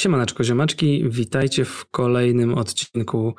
[0.00, 3.34] Siemaneczko ziomeczki, witajcie w kolejnym odcinku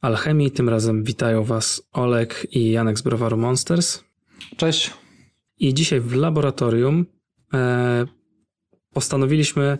[0.00, 0.50] Alchemii.
[0.50, 4.04] Tym razem witają Was Olek i Janek z Browaru Monsters.
[4.56, 4.90] Cześć.
[5.58, 7.06] I dzisiaj w laboratorium
[7.54, 8.06] e,
[8.92, 9.78] postanowiliśmy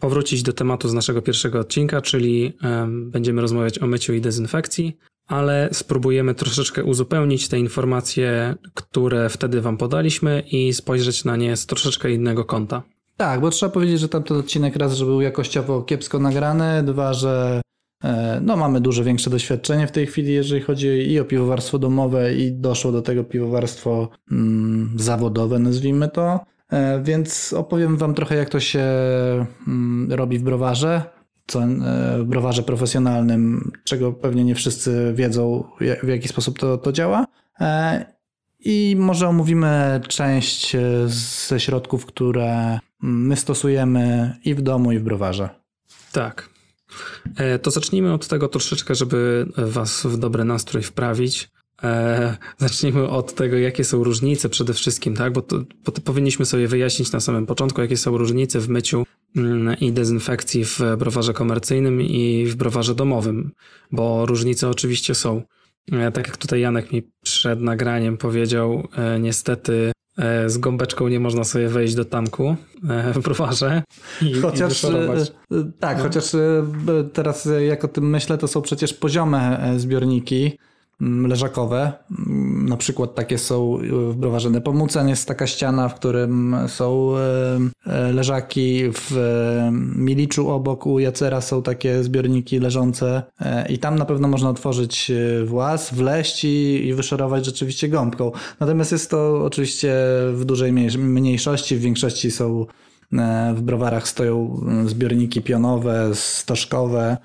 [0.00, 4.96] powrócić do tematu z naszego pierwszego odcinka, czyli e, będziemy rozmawiać o myciu i dezynfekcji,
[5.26, 11.66] ale spróbujemy troszeczkę uzupełnić te informacje, które wtedy Wam podaliśmy i spojrzeć na nie z
[11.66, 12.82] troszeczkę innego kąta.
[13.16, 17.60] Tak, bo trzeba powiedzieć, że tamten odcinek raz, że był jakościowo kiepsko nagrany, dwa, że
[18.04, 22.34] e, no, mamy dużo większe doświadczenie w tej chwili, jeżeli chodzi i o piwowarstwo domowe
[22.34, 26.40] i doszło do tego piwowarstwo mm, zawodowe, nazwijmy to.
[26.70, 28.84] E, więc opowiem wam trochę, jak to się
[29.68, 31.02] mm, robi w browarze,
[31.46, 31.68] co, e,
[32.18, 35.64] w browarze profesjonalnym, czego pewnie nie wszyscy wiedzą,
[36.02, 37.26] w jaki sposób to, to działa.
[38.66, 40.76] I może omówimy część
[41.46, 45.48] ze środków, które my stosujemy i w domu, i w browarze.
[46.12, 46.48] Tak.
[47.36, 51.50] E, to zacznijmy od tego troszeczkę, żeby Was w dobry nastrój wprawić.
[51.82, 55.32] E, zacznijmy od tego, jakie są różnice przede wszystkim, tak?
[55.32, 59.78] Bo, to, to powinniśmy sobie wyjaśnić na samym początku, jakie są różnice w myciu mm,
[59.80, 63.50] i dezynfekcji w browarze komercyjnym i w browarze domowym,
[63.92, 65.42] bo różnice oczywiście są.
[65.92, 68.88] E, tak jak tutaj Janek mi przed nagraniem powiedział,
[69.20, 69.93] niestety
[70.46, 72.56] z gąbeczką nie można sobie wejść do tanku
[72.88, 73.82] e, w browarze.
[74.22, 76.02] I, chociaż, i e, Tak, no.
[76.02, 76.24] chociaż
[77.12, 80.58] teraz jak o tym myślę, to są przecież poziome zbiorniki
[81.00, 81.92] leżakowe.
[82.26, 83.78] Mm, na przykład takie są
[84.10, 88.82] w browarze Nepomucen jest taka ściana, w którym są e, e, leżaki.
[88.92, 89.12] W
[89.96, 93.22] Miliczu obok u Jacera są takie zbiorniki leżące
[93.68, 95.12] i tam na pewno można otworzyć
[95.44, 98.32] włas, wleść i, i wyszorować rzeczywiście gąbką.
[98.60, 99.94] Natomiast jest to oczywiście
[100.32, 102.66] w dużej mniejszości, w większości są
[103.54, 107.16] w browarach stoją zbiorniki pionowe, stożkowe,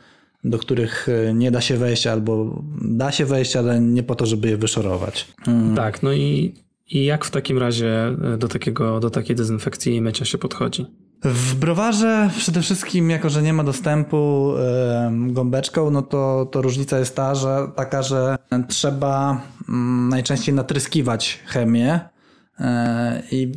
[0.43, 4.25] do których e, nie da się wejść, albo da się wejść, ale nie po to,
[4.25, 5.27] żeby je wyszorować.
[5.45, 5.75] Hmm.
[5.75, 6.53] Tak, no i,
[6.89, 10.85] i jak w takim razie e, do, takiego, do takiej dezynfekcji i mycia się podchodzi?
[11.23, 14.51] W browarze przede wszystkim, jako że nie ma dostępu
[15.29, 19.71] y, gąbeczką, no to, to różnica jest ta, że, taka, że trzeba y,
[20.09, 21.99] najczęściej natryskiwać chemię
[23.31, 23.51] I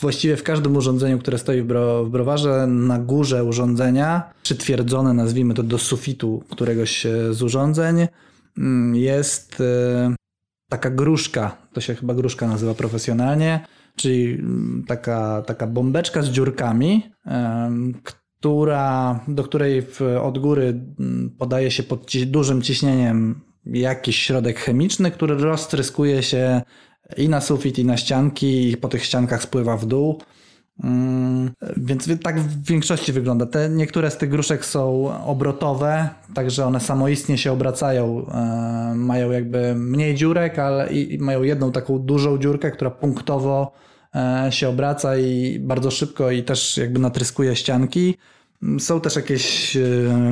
[0.00, 5.54] właściwie w każdym urządzeniu, które stoi w, bro, w browarze, na górze urządzenia, przytwierdzone, nazwijmy
[5.54, 8.06] to do sufitu któregoś e, z urządzeń,
[8.58, 10.14] mm, jest e,
[10.70, 17.02] taka gruszka, to się chyba gruszka nazywa profesjonalnie, czyli mm, taka, taka bombeczka z dziurkami,
[18.02, 19.86] która, do której
[20.22, 26.62] od góry mm, podaje się pod dużym ciśnieniem jakiś środek chemiczny, który roztryskuje się
[27.16, 30.18] i na sufit, i na ścianki, i po tych ściankach spływa w dół.
[30.84, 33.46] Mm, więc tak w większości wygląda.
[33.46, 38.26] Te, niektóre z tych gruszek są obrotowe, także one samoistnie się obracają.
[38.28, 43.72] E, mają jakby mniej dziurek, ale i, mają jedną taką dużą dziurkę, która punktowo
[44.14, 48.14] e, się obraca i bardzo szybko i też jakby natryskuje ścianki.
[48.78, 49.80] Są też jakieś, e,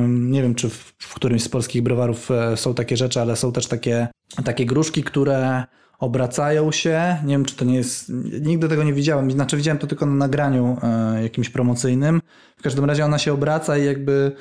[0.08, 3.66] nie wiem czy w, w którymś z polskich browarów są takie rzeczy, ale są też
[3.66, 4.08] takie,
[4.44, 5.64] takie gruszki, które
[5.98, 7.16] obracają się.
[7.24, 8.12] Nie wiem, czy to nie jest.
[8.40, 9.30] Nigdy tego nie widziałem.
[9.30, 12.22] Znaczy, widziałem to tylko na nagraniu e, jakimś promocyjnym.
[12.56, 14.32] W każdym razie ona się obraca i jakby.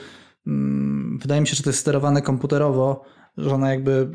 [0.48, 3.04] Mm, wydaje mi się, że to jest sterowane komputerowo,
[3.38, 4.10] że ona jakby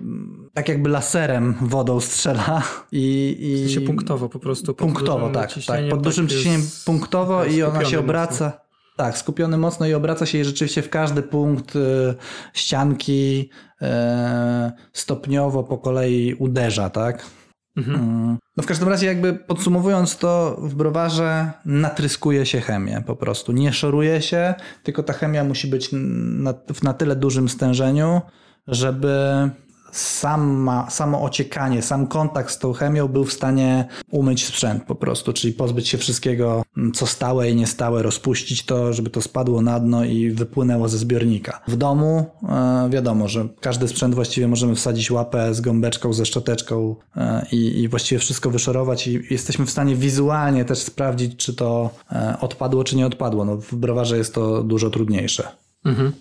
[0.54, 2.62] tak jakby laserem wodą strzela
[2.92, 3.36] i.
[3.40, 3.54] i...
[3.54, 4.74] W sensie punktowo po prostu.
[4.74, 5.50] Punktowo, tak.
[5.66, 8.44] tak pod dużym tak ciśnieniem punktowo i ona się obraca.
[8.44, 8.69] Mocno.
[9.00, 12.14] Tak, skupiony mocno i obraca się i rzeczywiście w każdy punkt y,
[12.52, 13.50] ścianki
[13.82, 13.86] y,
[14.92, 17.26] stopniowo po kolei uderza, tak?
[17.76, 18.00] Mhm.
[18.00, 18.38] Mm.
[18.56, 23.52] No w każdym razie jakby podsumowując to w browarze natryskuje się chemię po prostu.
[23.52, 28.20] Nie szoruje się, tylko ta chemia musi być na, w na tyle dużym stężeniu,
[28.66, 29.50] żeby
[29.92, 35.32] sama, samo ociekanie, sam kontakt z tą chemią był w stanie umyć sprzęt po prostu,
[35.32, 39.80] czyli pozbyć się wszystkiego, mm, co stałe i niestałe, rozpuścić to, żeby to spadło na
[39.80, 41.60] dno i wypłynęło ze zbiornika.
[41.68, 46.96] W domu e, wiadomo, że każdy sprzęt właściwie możemy wsadzić łapę z gąbeczką, ze szczoteczką
[47.16, 52.36] e, i, właściwie wszystko wyszorować i jesteśmy w stanie wizualnie też sprawdzić, czy to e,
[52.40, 53.44] odpadło, czy nie odpadło.
[53.44, 55.48] No, w browarze jest to dużo trudniejsze.
[55.84, 56.12] Mhm.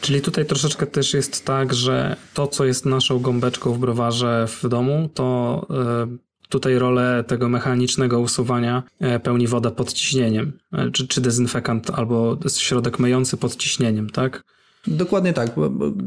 [0.00, 4.68] Czyli tutaj troszeczkę też jest tak, że to, co jest naszą gąbeczką w browarze w
[4.68, 6.16] domu, to e,
[6.48, 12.36] tutaj rolę tego mechanicznego usuwania e, pełni woda pod ciśnieniem, e, czy, czy dezynfekant albo
[12.56, 14.44] środek myjący pod ciśnieniem, tak?
[14.86, 15.50] Dokładnie tak.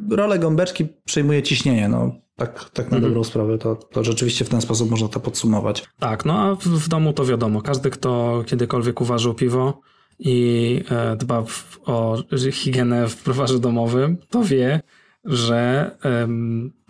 [0.09, 1.89] Rolę gąbeczki przejmuje ciśnienie.
[1.89, 3.03] No, tak, tak na mhm.
[3.03, 5.83] dobrą sprawę, to, to rzeczywiście w ten sposób można to podsumować.
[5.99, 7.61] Tak, no a w, w domu to wiadomo.
[7.61, 9.81] Każdy, kto kiedykolwiek uważał piwo,
[10.21, 11.43] i e, dba
[11.85, 14.81] o higienę w browarze domowym, to wie,
[15.25, 15.91] że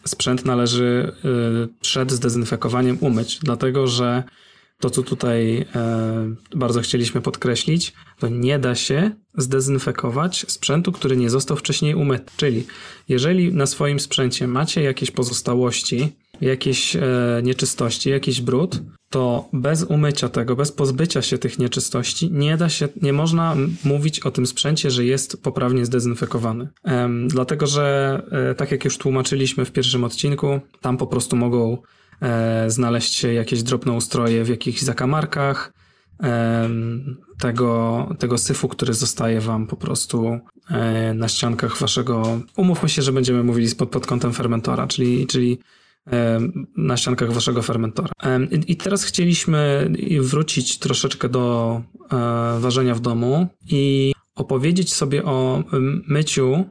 [0.06, 1.12] sprzęt należy
[1.81, 4.24] przed zdezynfekowaniem umyć, dlatego że
[4.80, 5.66] to, co tutaj
[6.56, 12.31] bardzo chcieliśmy podkreślić, to nie da się zdezynfekować sprzętu, który nie został wcześniej umyty.
[12.38, 12.66] Czyli
[13.10, 17.01] jeżeli na swoim sprzęcie macie jakieś pozostałości, jakieś e,
[17.44, 18.81] nieczystości, jakiś brud,
[19.12, 24.19] to bez umycia tego, bez pozbycia się tych nieczystości, nie da się, nie można mówić
[24.19, 26.68] o tym sprzęcie, że jest poprawnie zdezynfekowany.
[26.84, 31.78] Ehm, dlatego, że e, tak jak już tłumaczyliśmy w pierwszym odcinku, tam po prostu mogą
[32.22, 35.74] e, znaleźć się jakieś drobnoustroje w jakichś zakamarkach,
[37.40, 42.40] tego, tego syfu, który zostaje wam po prostu e, na ściankach waszego.
[42.58, 45.60] Umówmy się, że będziemy mówili pod, pod kątem fermentora, czyli, czyli
[46.77, 48.09] na ściankach waszego fermentora.
[48.68, 51.81] I teraz chcieliśmy wrócić troszeczkę do
[52.12, 55.63] e, ważenia w domu i opowiedzieć sobie o
[56.07, 56.65] myciu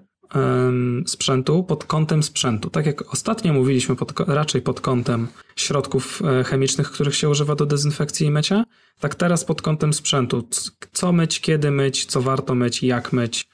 [1.07, 2.71] sprzętu pod kątem sprzętu.
[2.71, 7.67] Tak jak ostatnio mówiliśmy pod, raczej pod kątem środków e, chemicznych, których się używa do
[7.67, 8.65] dezynfekcji i mycia,
[9.01, 10.49] tak teraz pod kątem sprzętu.
[10.93, 13.49] Co myć, kiedy myć, co warto myć, jak myć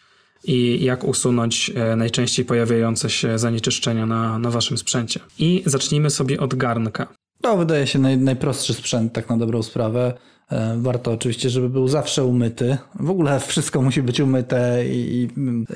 [0.47, 5.21] i jak usunąć e, najczęściej pojawiające się zanieczyszczenia na, na waszym sprzęcie.
[5.39, 7.07] I zacznijmy sobie od garnka.
[7.41, 10.13] To wydaje się naj, najprostszy sprzęt, tak na dobrą sprawę.
[10.51, 12.79] E, warto oczywiście, żeby był zawsze umyty.
[13.01, 15.29] W ogóle wszystko musi być umyte i,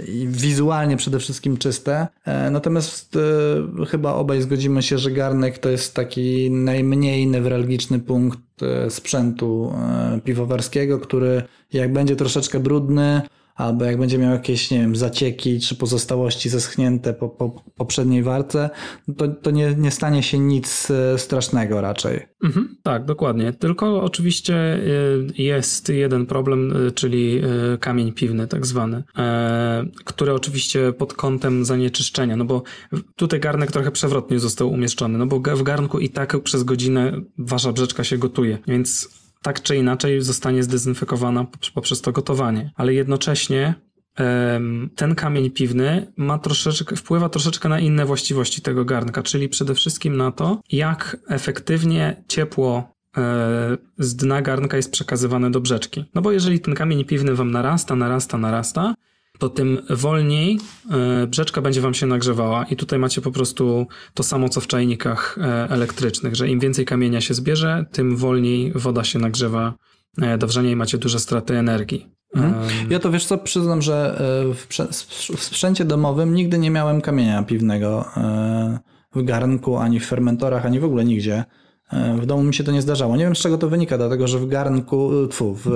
[0.08, 2.06] i, wizualnie przede wszystkim czyste.
[2.24, 3.18] E, natomiast
[3.88, 8.40] chyba obaj zgodzimy się, że garnek to jest taki najmniej newralgiczny punkt
[8.88, 9.72] sprzętu
[10.24, 13.22] piwowarskiego, który jak będzie troszeczkę brudny,
[13.60, 18.70] albo jak będzie miał jakieś, nie wiem, zacieki czy pozostałości zeschnięte po, po poprzedniej warce,
[19.16, 22.26] to, to nie, nie stanie się nic e, strasznego raczej.
[22.44, 23.52] Mhm, tak, dokładnie.
[23.52, 24.80] Tylko oczywiście e,
[25.38, 27.40] jest jeden problem, e, czyli
[27.80, 29.02] kamień piwny tak zwany,
[30.04, 32.62] który oczywiście pod kątem zanieczyszczenia, no bo
[33.16, 37.72] tutaj garnek trochę przewrotnie został umieszczony, no bo w garnku i tak przez godzinę wasza
[37.72, 42.70] brzeczka się gotuje, więc tak czy inaczej zostanie zdezynfekowana poprzez to gotowanie.
[42.76, 43.74] Ale jednocześnie
[44.96, 50.16] ten kamień piwny ma troszeczkę, wpływa troszeczkę na inne właściwości tego garnka, czyli przede wszystkim
[50.16, 56.04] na to, jak efektywnie ciepło e, z dna garnka jest przekazywane do brzeczki.
[56.14, 58.94] No bo jeżeli ten kamień piwny wam narasta, narasta, narasta,
[59.40, 60.60] to tym wolniej
[60.90, 64.66] e, brzeczka będzie wam się nagrzewała i tutaj macie po prostu to samo co w
[64.66, 69.74] czajnikach e, elektrycznych, że im więcej kamienia się zbierze, tym wolniej woda się nagrzewa
[70.22, 72.06] e, do wrzenia i macie duże straty energii.
[72.34, 72.90] Mhm.
[72.90, 74.22] Ja to wiesz co, przyznam, że
[75.36, 78.04] w sprzęcie domowym nigdy nie miałem kamienia piwnego
[79.14, 81.44] w garnku, ani w fermentorach, ani w ogóle nigdzie.
[81.92, 83.16] W domu mi się to nie zdarzało.
[83.16, 85.70] Nie wiem z czego to wynika, dlatego że w garnku, tfu, w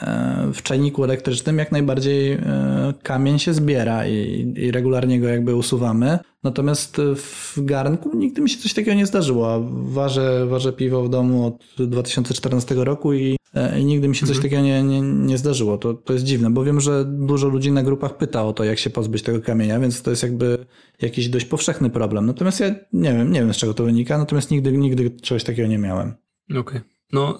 [0.00, 5.54] E, w czajniku elektrycznym jak najbardziej e, kamień się zbiera i, i, regularnie go jakby
[5.54, 6.18] usuwamy.
[6.42, 9.60] Natomiast w garnku nigdy mi się coś takiego nie zdarzyło.
[9.70, 13.35] Ważę, ważę piwo w domu od 2014 roku i, e,
[13.80, 14.42] i nigdy mi się coś mhm.
[14.42, 15.78] takiego nie, nie, nie zdarzyło.
[15.78, 18.78] To, to jest dziwne, bo wiem, że dużo ludzi na grupach pyta o to, jak
[18.78, 20.66] się pozbyć tego kamienia, więc to jest jakby
[21.02, 22.26] jakiś dość powszechny problem.
[22.26, 25.68] Natomiast ja nie wiem, nie wiem z czego to wynika, natomiast nigdy, nigdy czegoś takiego
[25.68, 26.14] nie miałem.
[26.50, 26.60] Okej.
[26.60, 26.80] Okay.
[27.12, 27.38] No,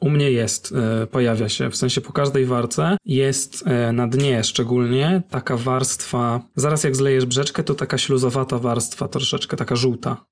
[0.00, 4.44] u mnie jest, e, pojawia się, w sensie po każdej warce jest e, na dnie
[4.44, 10.24] szczególnie taka warstwa, zaraz jak zlejesz brzeczkę, to taka śluzowata warstwa, troszeczkę taka żółta.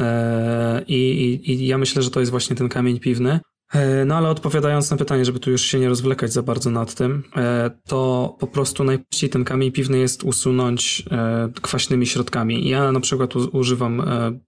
[0.00, 3.40] E, I, i, I ja myślę, że to jest właśnie ten kamień piwny.
[3.72, 6.94] E, no ale odpowiadając na pytanie, żeby tu już się nie rozwlekać za bardzo nad
[6.94, 12.68] tym, e, to po prostu najprościej ten kamień piwny jest usunąć e, kwaśnymi środkami.
[12.68, 14.02] Ja na przykład używam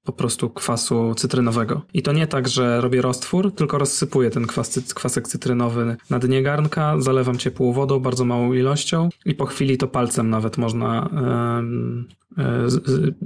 [0.04, 1.82] po prostu kwasu cytrynowego.
[1.94, 6.42] I to nie tak, że robię roztwór, tylko rozsypuję ten kwas, kwasek cytrynowy na dnie
[6.42, 11.11] garnka, zalewam ciepłą wodą, bardzo małą ilością i po chwili to palcem nawet można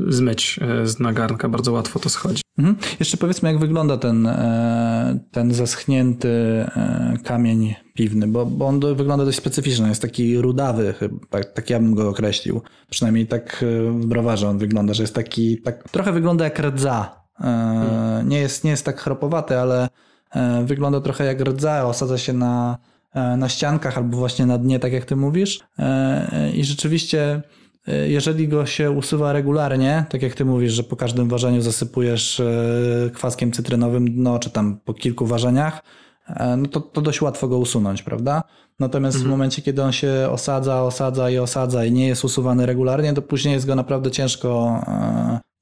[0.08, 2.42] zmyć z nagarnka, bardzo łatwo to schodzi.
[2.60, 2.76] Mhm.
[3.00, 9.24] Jeszcze powiedzmy, jak wygląda ten, e, ten zaschnięty e, kamień piwny, bo, bo on wygląda
[9.24, 12.62] dość specyficznie, jest taki rudawy, chyba, tak ja bym go określił.
[12.90, 17.20] Przynajmniej tak e, w browarze on wygląda, że jest taki, tak trochę wygląda jak rdza.
[17.34, 18.28] Hmm.
[18.28, 19.88] Nie jest, nie jest tak chropowaty, ale
[20.64, 22.78] wygląda trochę jak rdza, osadza się na,
[23.36, 25.60] na ściankach albo właśnie na dnie, tak jak ty mówisz.
[26.54, 31.28] I rzeczywiście E, jeżeli go się usuwa regularnie, tak jak ty mówisz, że po każdym
[31.28, 35.82] ważeniu zasypujesz e, kwaskiem cytrynowym dno, czy tam po kilku ważeniach,
[36.26, 38.42] e, no to, to dość łatwo go usunąć, prawda?
[38.78, 39.28] Natomiast mhm.
[39.28, 43.22] w momencie, kiedy on się osadza, osadza i osadza i nie jest usuwany regularnie, to
[43.22, 44.80] później jest go naprawdę ciężko,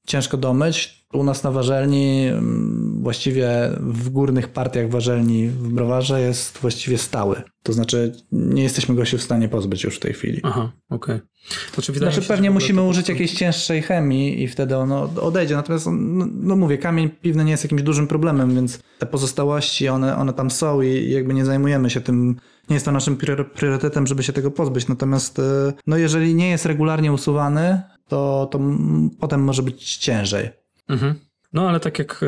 [0.09, 1.05] ciężko domyć.
[1.13, 3.49] U nas na warzelni, mm, właściwie
[3.79, 7.41] w górnych partiach warzelni w browarze jest właściwie stały.
[7.63, 10.39] To znaczy nie jesteśmy go się w stanie pozbyć już w tej chwili.
[10.43, 11.15] Aha, okej.
[11.15, 11.27] Okay.
[11.73, 13.11] Znaczy, znaczy pewnie musimy użyć prostu...
[13.11, 15.55] jakiejś cięższej chemii i wtedy ono odejdzie.
[15.55, 20.17] Natomiast no, no, mówię, kamień piwny nie jest jakimś dużym problemem, więc te pozostałości, one,
[20.17, 22.35] one tam są i jakby nie zajmujemy się tym
[22.69, 23.17] nie jest to naszym
[23.55, 24.87] priorytetem, żeby się tego pozbyć.
[24.87, 28.59] Natomiast e, no jeżeli nie jest regularnie usuwany, to, to
[29.19, 30.49] potem może być ciężej.
[30.87, 31.15] Mhm.
[31.53, 32.27] No ale tak jak, e,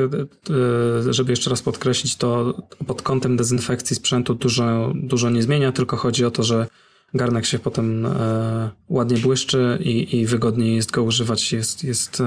[1.09, 2.53] e, żeby jeszcze raz podkreślić, to
[2.87, 6.67] pod kątem dezynfekcji sprzętu dużo, dużo nie zmienia, tylko chodzi o to, że
[7.13, 12.23] garnek się potem e, ładnie błyszczy i, i wygodniej jest go używać, jest, jest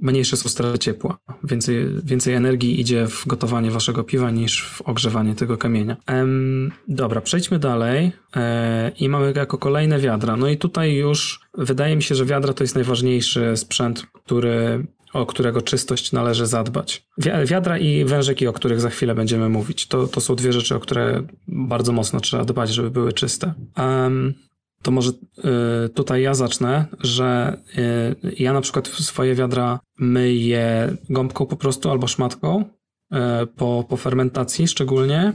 [0.00, 1.18] mniejsze są straty ciepła.
[1.44, 5.96] Więcej, więcej energii idzie w gotowanie waszego piwa niż w ogrzewanie tego kamienia.
[6.88, 10.36] dobra, przejdźmy dalej e, i mamy jako kolejne wiadra.
[10.36, 15.26] No i tutaj już wydaje mi się, że wiadra to jest najważniejszy sprzęt, który o
[15.26, 17.06] którego czystość należy zadbać.
[17.44, 20.80] Wiadra i wężyki, o których za chwilę będziemy mówić, to, to są dwie rzeczy, o
[20.80, 23.54] które bardzo mocno trzeba dbać, żeby były czyste.
[23.76, 24.34] Um,
[24.82, 27.56] to może y, tutaj ja zacznę, że
[28.24, 33.96] y, ja na przykład swoje wiadra myję gąbką po prostu albo szmatką y, po, po
[33.96, 35.32] fermentacji szczególnie,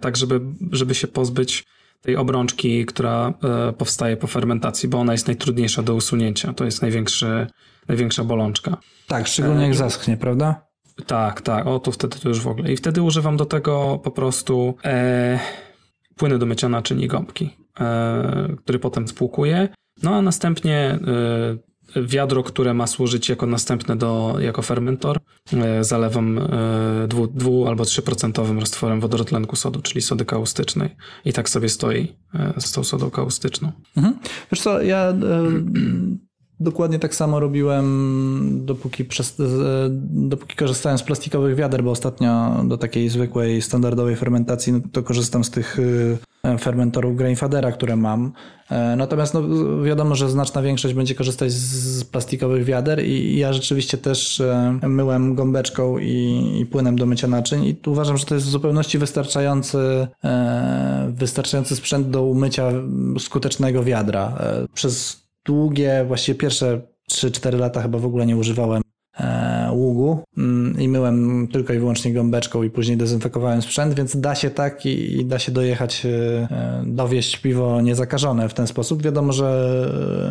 [0.00, 0.40] tak żeby,
[0.72, 1.64] żeby się pozbyć
[2.00, 3.34] tej obrączki, która
[3.78, 6.52] powstaje po fermentacji, bo ona jest najtrudniejsza do usunięcia.
[6.52, 7.46] To jest największy,
[7.88, 8.76] największa bolączka.
[9.06, 10.66] Tak, szczególnie jak zaschnie, prawda?
[11.06, 11.66] Tak, tak.
[11.66, 12.72] O, to wtedy to już w ogóle.
[12.72, 15.38] I wtedy używam do tego po prostu e,
[16.16, 17.59] płyny do mycia naczyń i gąbki.
[17.80, 19.68] E, który potem spłukuje.
[20.02, 20.98] No a następnie
[21.96, 25.18] e, wiadro, które ma służyć jako następne do, jako fermentor,
[25.52, 26.40] e, zalewam
[27.08, 30.96] dwu, dwu albo 3% roztworem wodorotlenku sodu, czyli sody kaustycznej.
[31.24, 32.16] I tak sobie stoi
[32.58, 33.72] z tą sodą kaustyczną.
[33.96, 34.18] Mhm.
[34.52, 35.14] Wiesz co, ja
[36.60, 39.36] Dokładnie tak samo robiłem, dopóki, przez,
[40.00, 45.44] dopóki korzystałem z plastikowych wiader, bo ostatnio do takiej zwykłej, standardowej fermentacji no to korzystam
[45.44, 45.78] z tych
[46.58, 48.32] fermentorów Grainfadera, które mam.
[48.70, 49.42] E, natomiast no,
[49.82, 55.34] wiadomo, że znaczna większość będzie korzystać z plastikowych wiader i ja rzeczywiście też e, myłem
[55.34, 60.08] gąbeczką i, i płynem do mycia naczyń i uważam, że to jest w zupełności wystarczający,
[61.08, 62.72] wystarczający sprzęt do umycia
[63.18, 64.38] skutecznego wiadra.
[64.74, 66.80] Przez długie, właściwie pierwsze
[67.12, 68.82] 3-4 lata chyba w ogóle nie używałem
[69.70, 74.34] e, ługu mm, i myłem tylko i wyłącznie gąbeczką i później dezynfekowałem sprzęt, więc da
[74.34, 79.02] się tak i, i da się dojechać, e, dowieść piwo niezakażone w ten sposób.
[79.02, 79.90] Wiadomo, że,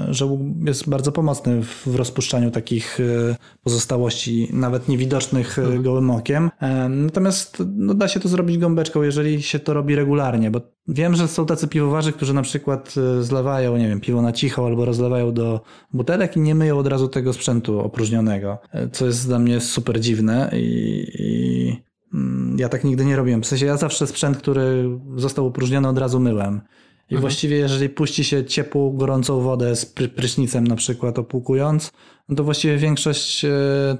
[0.09, 5.83] że łuk jest bardzo pomocny w, w rozpuszczaniu takich e, pozostałości, nawet niewidocznych mhm.
[5.83, 6.49] gołym okiem.
[6.89, 11.27] Natomiast no, da się to zrobić gąbeczką, jeżeli się to robi regularnie, bo Wiem, że
[11.27, 15.33] są tacy piwowarzy, którzy na przykład e, zlewają, nie wiem, piwo na cicho albo rozlewają
[15.33, 15.61] do
[15.93, 19.99] butelek i nie myją od razu tego sprzętu opróżnionego, e, co jest dla mnie super
[19.99, 21.81] dziwne i, i
[22.13, 23.41] mm, ja tak nigdy nie robiłem.
[23.41, 26.61] W sensie ja zawsze sprzęt, który został opróżniony od razu myłem.
[27.09, 27.21] I mhm.
[27.21, 29.85] właściwie jeżeli puści się ciepłą, gorącą wodę z
[30.15, 31.91] prysznicem na przykład opłukując,
[32.29, 33.49] no to właściwie większość e,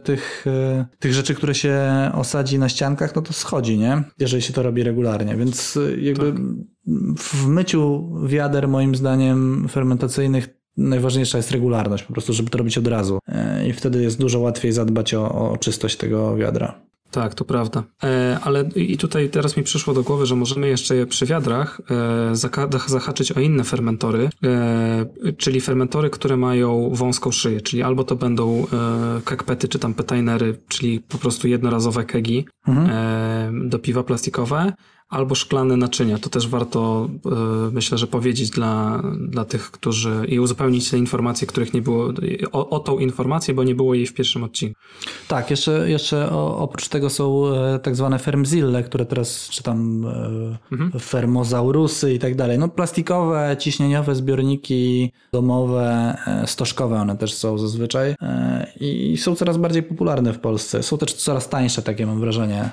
[0.04, 1.80] tych, e, tych rzeczy, które się
[2.14, 4.04] osadzi na ściankach, no to schodzi, nie?
[4.20, 5.36] Jeżeli się to robi regularnie.
[5.36, 6.42] Więc e, jakby tak.
[7.18, 12.88] w myciu wiader moim zdaniem fermentacyjnych najważniejsza jest regularność, po prostu, żeby to robić od
[12.88, 13.20] razu.
[13.68, 16.89] I wtedy jest dużo łatwiej zadbać o, o czystość tego wiadra.
[17.12, 17.84] Tak, to prawda.
[18.04, 22.36] E, ale i tutaj teraz mi przyszło do głowy, że możemy jeszcze przy wiadrach e,
[22.88, 25.06] zahaczyć o inne fermentory, e,
[25.38, 28.66] czyli fermentory, które mają wąską szyję, czyli albo to będą
[29.26, 33.70] kekpety czy tam petainery, czyli po prostu jednorazowe kegi mhm.
[33.70, 34.74] do piwa plastikowe,
[35.10, 36.18] albo szklane naczynia.
[36.18, 37.30] To też warto, e,
[37.72, 42.14] myślę, że powiedzieć dla, dla tych, którzy i uzupełnić te informacje, których nie było,
[42.52, 44.80] o, o tą informację, bo nie było jej w pierwszym odcinku.
[45.28, 50.92] Tak, jeszcze, jeszcze oprócz tego są e, tak zwane fermzille, które teraz czytam e, mhm.
[51.00, 52.60] fermozaurusy i tak dalej.
[52.60, 58.16] No plastikowe, ciśnieniowe zbiorniki domowe, stożkowe one też są zazwyczaj
[58.80, 60.84] i są coraz bardziej popularne w Polsce.
[60.84, 62.70] Są też coraz tańsze, takie mam wrażenie,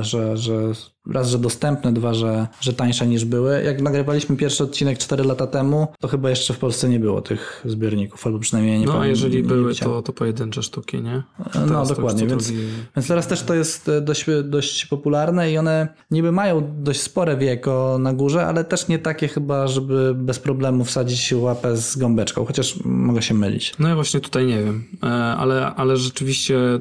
[0.00, 0.72] że, że
[1.06, 3.62] raz, że dostępne, dwa, że, że tańsze niż były.
[3.62, 7.62] Jak nagrywaliśmy pierwszy odcinek 4 lata temu, to chyba jeszcze w Polsce nie było tych
[7.64, 11.22] zbiorników, albo przynajmniej nie No, a jeżeli były, to, to pojedyncze sztuki, nie?
[11.66, 12.62] no, dokładnie, więc, drugi...
[12.96, 17.36] więc teraz też to jest e, dość, dość popularne i one niby mają dość spore
[17.36, 22.44] wieko na górze, ale też nie takie chyba, żeby bez problemu wsadzić łapę z gąbeczką,
[22.44, 23.74] chociaż mogę się mylić.
[23.78, 26.80] No ja właśnie tutaj nie wiem, e, ale, ale rzeczywiście e,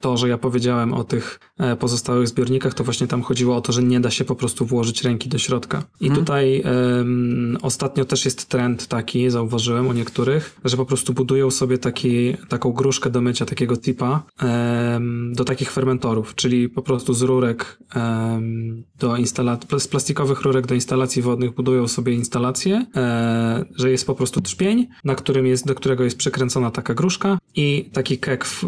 [0.00, 1.40] to, że ja powiedziałem o tych
[1.78, 4.66] pozostałych zbiornikach, to właśnie tam chodziło chodziło o to, że nie da się po prostu
[4.66, 5.82] włożyć ręki do środka.
[6.00, 6.24] I mhm.
[6.24, 11.78] tutaj um, ostatnio też jest trend taki, zauważyłem u niektórych, że po prostu budują sobie
[11.78, 17.22] taki, taką gruszkę do mycia, takiego tipa um, do takich fermentorów, czyli po prostu z
[17.22, 23.90] rurek um, do instalacji, z plastikowych rurek do instalacji wodnych budują sobie instalację, e, że
[23.90, 28.18] jest po prostu trzpień, na którym jest, do którego jest przykręcona taka gruszka i taki
[28.18, 28.64] kek w,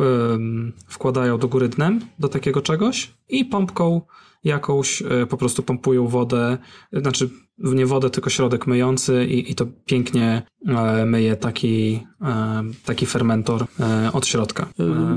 [0.88, 4.00] wkładają do góry dnem do takiego czegoś i pompką
[4.44, 6.58] jakąś e, po prostu pompują wodę,
[6.92, 13.06] znaczy nie wodę, tylko środek myjący i, i to pięknie e, myje taki, e, taki
[13.06, 13.66] fermentor
[14.12, 14.68] od środka.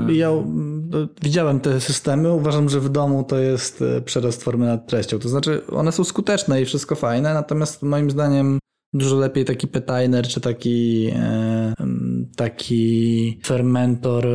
[0.08, 0.30] Ja
[1.22, 5.18] widziałem te systemy, uważam, że w domu to jest przerost formy nad treścią.
[5.18, 8.58] To znaczy one są skuteczne i wszystko fajne, natomiast moim zdaniem
[8.94, 11.10] dużo lepiej taki petainer czy taki,
[12.36, 14.26] taki fermentor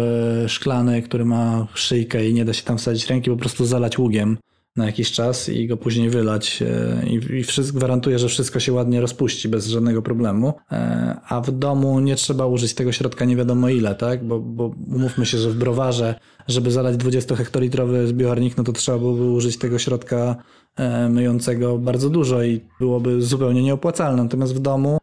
[0.48, 4.38] szklany, który ma szyjkę i nie da się tam wsadzić ręki, po prostu zalać ługiem
[4.78, 8.74] na jakiś czas i go później wylać e, i, i wszystko, gwarantuję, że wszystko się
[8.74, 10.54] ładnie rozpuści bez żadnego problemu.
[10.72, 14.28] E, a w domu nie trzeba użyć tego środka nie wiadomo ile, tak?
[14.28, 16.16] Bo, bo umówmy się, że w browarze,
[16.48, 20.36] żeby zalać 20 hektolitrowy zbiornik, no to trzeba byłoby użyć tego środka
[20.76, 24.24] e, myjącego bardzo dużo i byłoby zupełnie nieopłacalne.
[24.24, 24.98] Natomiast w domu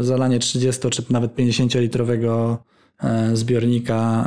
[0.00, 2.58] zalanie 30 czy nawet 50 litrowego
[3.02, 4.24] E, zbiornika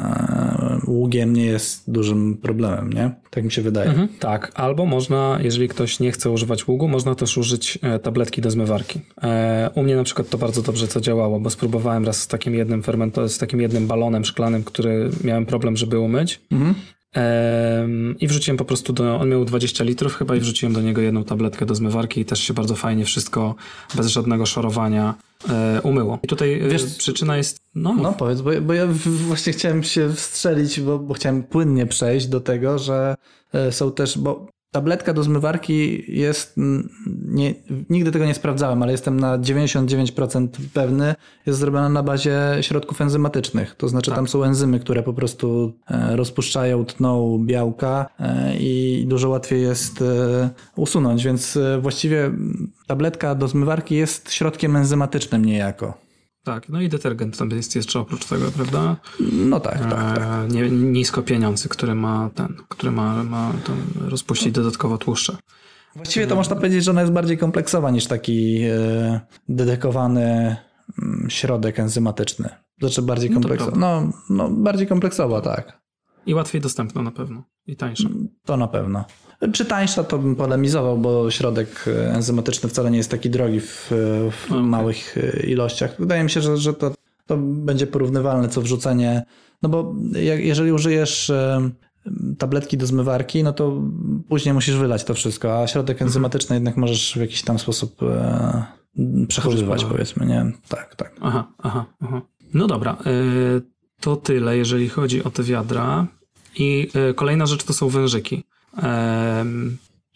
[0.91, 3.11] ługiem nie jest dużym problemem, nie?
[3.29, 3.89] Tak mi się wydaje.
[3.89, 8.41] Mhm, tak, albo można, jeżeli ktoś nie chce używać ługu, można też użyć e, tabletki
[8.41, 8.99] do zmywarki.
[9.75, 12.83] U mnie na przykład to bardzo dobrze co działało, bo spróbowałem raz z takim jednym
[12.83, 16.41] fermentorem, z takim jednym balonem szklanym, który miałem problem, żeby umyć.
[16.51, 16.75] Mhm.
[18.19, 19.19] I wrzuciłem po prostu do.
[19.19, 22.39] On miał 20 litrów chyba i wrzuciłem do niego jedną tabletkę do zmywarki i też
[22.39, 23.55] się bardzo fajnie wszystko
[23.95, 25.30] bez żadnego szorowania e,
[25.83, 26.19] umyło.
[26.23, 27.61] I tutaj e, Wiesz, przyczyna jest.
[27.75, 28.87] No, no powiedz, bo, bo ja
[29.27, 33.15] właśnie chciałem się wstrzelić, bo, bo chciałem płynnie przejść do tego, że
[33.53, 34.17] e, są też.
[34.17, 36.53] Bo Tabletka do zmywarki jest,
[37.25, 37.53] nie,
[37.89, 43.75] nigdy tego nie sprawdzałem, ale jestem na 99% pewny, jest zrobiona na bazie środków enzymatycznych.
[43.75, 44.15] To znaczy tak.
[44.15, 50.01] tam są enzymy, które po prostu e, rozpuszczają, tną białka e, i dużo łatwiej jest
[50.01, 52.31] e, usunąć, więc właściwie
[52.87, 56.10] tabletka do zmywarki jest środkiem enzymatycznym niejako.
[56.43, 58.97] Tak, no i detergent tam jest jeszcze oprócz tego, prawda?
[59.31, 59.89] No tak, tak.
[59.89, 60.19] tak.
[60.19, 63.53] E, nie, nisko pieniądzy, który ma ten, który ma, ma
[63.95, 65.37] rozpuścić dodatkowo tłuszcze.
[65.95, 70.55] Właściwie to można powiedzieć, że ona jest bardziej kompleksowa niż taki e, dedykowany
[71.01, 72.49] mm, środek enzymatyczny.
[72.79, 73.77] Znaczy bardziej no kompleksowa.
[73.77, 75.80] No, no, bardziej kompleksowa, tak.
[76.25, 77.43] I łatwiej dostępna na pewno.
[77.67, 78.09] I tańsza.
[78.45, 79.05] To na pewno.
[79.53, 83.87] Czy tańsza to bym polemizował, bo środek enzymatyczny wcale nie jest taki drogi w,
[84.31, 84.63] w okay.
[84.63, 85.15] małych
[85.47, 85.95] ilościach.
[85.99, 86.91] Wydaje mi się, że, że to,
[87.25, 89.23] to będzie porównywalne co wrzucenie.
[89.61, 91.31] No bo jak, jeżeli użyjesz
[92.37, 93.81] tabletki do zmywarki, no to
[94.29, 96.07] później musisz wylać to wszystko, a środek mhm.
[96.07, 98.63] enzymatyczny jednak możesz w jakiś tam sposób e,
[99.27, 100.51] przechowywać, powiedzmy, nie?
[100.67, 101.15] Tak, tak.
[101.21, 102.21] Aha, aha, aha.
[102.53, 102.97] No dobra,
[103.57, 103.61] y,
[104.01, 106.07] to tyle, jeżeli chodzi o te wiadra.
[106.55, 108.43] I y, kolejna rzecz to są wężyki.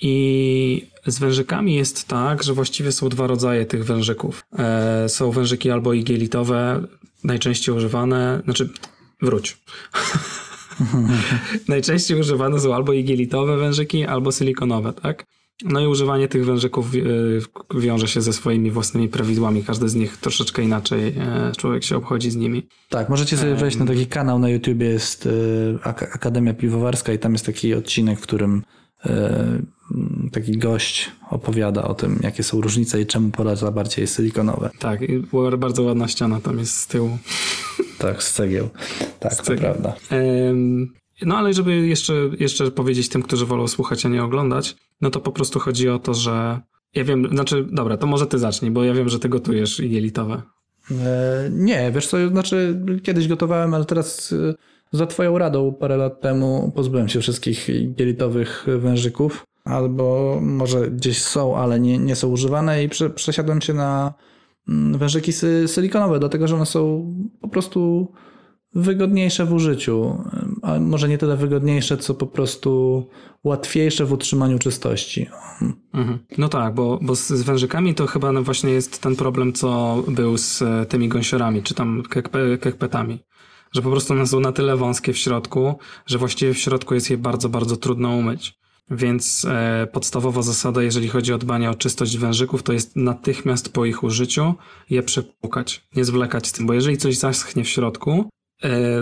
[0.02, 4.45] I z wężykami jest tak, że właściwie są dwa rodzaje tych wężyków.
[4.60, 6.84] E, są wężyki albo igielitowe,
[7.24, 8.69] najczęściej używane, znaczy
[9.21, 9.58] wróć.
[11.67, 15.26] najczęściej używane są albo igielitowe wężyki, albo silikonowe, tak?
[15.63, 16.91] No i używanie tych wężyków
[17.76, 19.63] e, wiąże się ze swoimi własnymi prawidłami.
[19.63, 22.68] Każdy z nich troszeczkę inaczej e, człowiek się obchodzi z nimi.
[22.89, 25.30] Tak, możecie sobie wejść na taki kanał na YouTubie, jest
[25.86, 28.63] e, Akademia Piwowarska i tam jest taki odcinek, w którym
[30.32, 34.70] taki gość opowiada o tym, jakie są różnice i czemu poleca bardziej silikonowe.
[34.80, 35.24] Tak, i
[35.58, 37.18] bardzo ładna ściana tam jest z tyłu.
[37.98, 38.70] Tak, z cegieł.
[39.20, 39.56] Tak, z cegieł.
[39.56, 39.96] to prawda.
[41.21, 45.19] No ale żeby jeszcze, jeszcze powiedzieć tym, którzy wolą słuchać, a nie oglądać, no to
[45.19, 46.60] po prostu chodzi o to, że
[46.95, 50.41] ja wiem, znaczy, dobra, to może ty zacznij, bo ja wiem, że ty gotujesz jelitowe.
[50.91, 54.54] E, nie, wiesz co, znaczy kiedyś gotowałem, ale teraz e,
[54.91, 57.67] za twoją radą parę lat temu pozbyłem się wszystkich
[57.99, 63.73] jelitowych wężyków, albo może gdzieś są, ale nie, nie są używane i prze, przesiadłem się
[63.73, 64.13] na
[64.69, 65.32] mm, wężyki
[65.75, 68.12] silikonowe, dlatego że one są po prostu
[68.75, 70.23] wygodniejsze w użyciu,
[70.65, 73.04] a może nie tyle wygodniejsze, co po prostu
[73.43, 75.28] łatwiejsze w utrzymaniu czystości.
[75.93, 76.19] Mhm.
[76.38, 80.38] No tak, bo, bo z wężykami to chyba no właśnie jest ten problem, co był
[80.38, 82.04] z tymi gąsiorami, czy tam
[82.60, 83.19] kekpetami.
[83.71, 85.75] Że po prostu one są na tyle wąskie w środku,
[86.06, 88.54] że właściwie w środku jest je bardzo, bardzo trudno umyć.
[88.91, 93.86] Więc e, podstawowa zasada, jeżeli chodzi o dbanie o czystość wężyków, to jest natychmiast po
[93.86, 94.54] ich użyciu
[94.89, 98.44] je przepłukać, nie zwlekać z tym, bo jeżeli coś zaschnie w środku, E,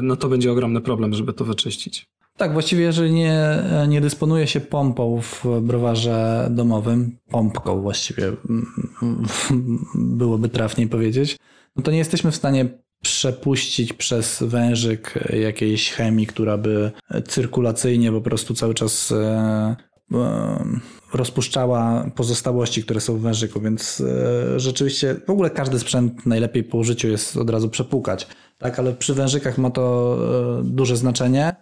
[0.02, 2.06] no to będzie ogromny problem, żeby to wyczyścić.
[2.38, 8.24] Tak, właściwie jeżeli nie, nie dysponuje się pompą w browarze domowym, pompką właściwie
[9.96, 11.38] byłoby trafniej powiedzieć,
[11.76, 16.92] no to nie jesteśmy w stanie przepuścić przez wężyk jakiejś chemii, która by
[17.28, 19.76] cyrkulacyjnie po prostu cały czas e,
[20.14, 20.66] e,
[21.14, 26.78] rozpuszczała pozostałości, które są w wężyku, więc e, rzeczywiście w ogóle każdy sprzęt najlepiej po
[26.78, 30.18] użyciu jest od razu przepłukać, tak, ale przy wężykach ma to
[30.64, 31.56] duże znaczenie.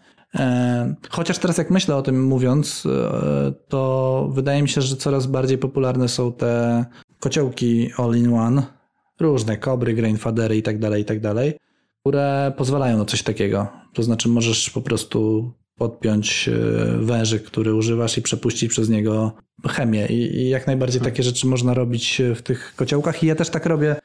[1.10, 2.88] Chociaż teraz jak myślę o tym mówiąc,
[3.68, 6.86] to wydaje mi się, że coraz bardziej popularne są te
[7.20, 8.64] kociołki all-in-one,
[9.20, 11.58] różne kobry, grainfadery i tak dalej, i tak dalej,
[12.00, 13.68] które pozwalają na coś takiego.
[13.94, 19.32] To znaczy możesz po prostu podpiąć e, wężyk, który używasz i przepuścić przez niego
[19.68, 20.08] chemię.
[20.08, 21.14] I, i jak najbardziej hmm.
[21.14, 23.24] takie rzeczy można robić w tych kociołkach.
[23.24, 24.00] I ja też tak robię, e,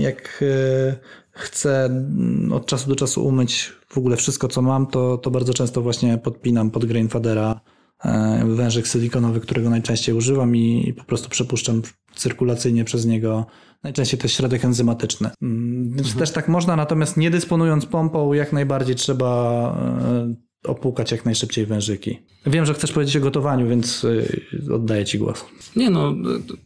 [0.00, 0.96] jak e,
[1.30, 5.54] chcę mm, od czasu do czasu umyć w ogóle wszystko, co mam, to, to bardzo
[5.54, 7.60] często właśnie podpinam pod grainfadera
[8.44, 11.82] wężyk silikonowy, którego najczęściej używam i, i po prostu przepuszczam
[12.14, 13.46] cyrkulacyjnie przez niego
[13.86, 15.30] Najczęściej jest środek enzymatyczny.
[15.42, 16.18] Mm, więc mhm.
[16.18, 20.34] też tak można, natomiast nie dysponując pompą, jak najbardziej trzeba e,
[20.66, 22.18] opłukać jak najszybciej wężyki.
[22.46, 24.06] Wiem, że chcesz powiedzieć o gotowaniu, więc
[24.68, 25.44] e, oddaję Ci głos.
[25.76, 26.14] Nie no,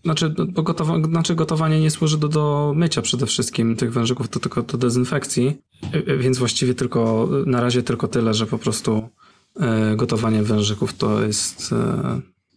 [0.04, 4.40] znaczy, bo gotowa, znaczy gotowanie nie służy do, do mycia przede wszystkim tych wężyków, to
[4.40, 5.56] tylko do dezynfekcji,
[5.92, 9.08] e, więc właściwie tylko, na razie tylko tyle, że po prostu
[9.96, 11.74] gotowanie wężyków to jest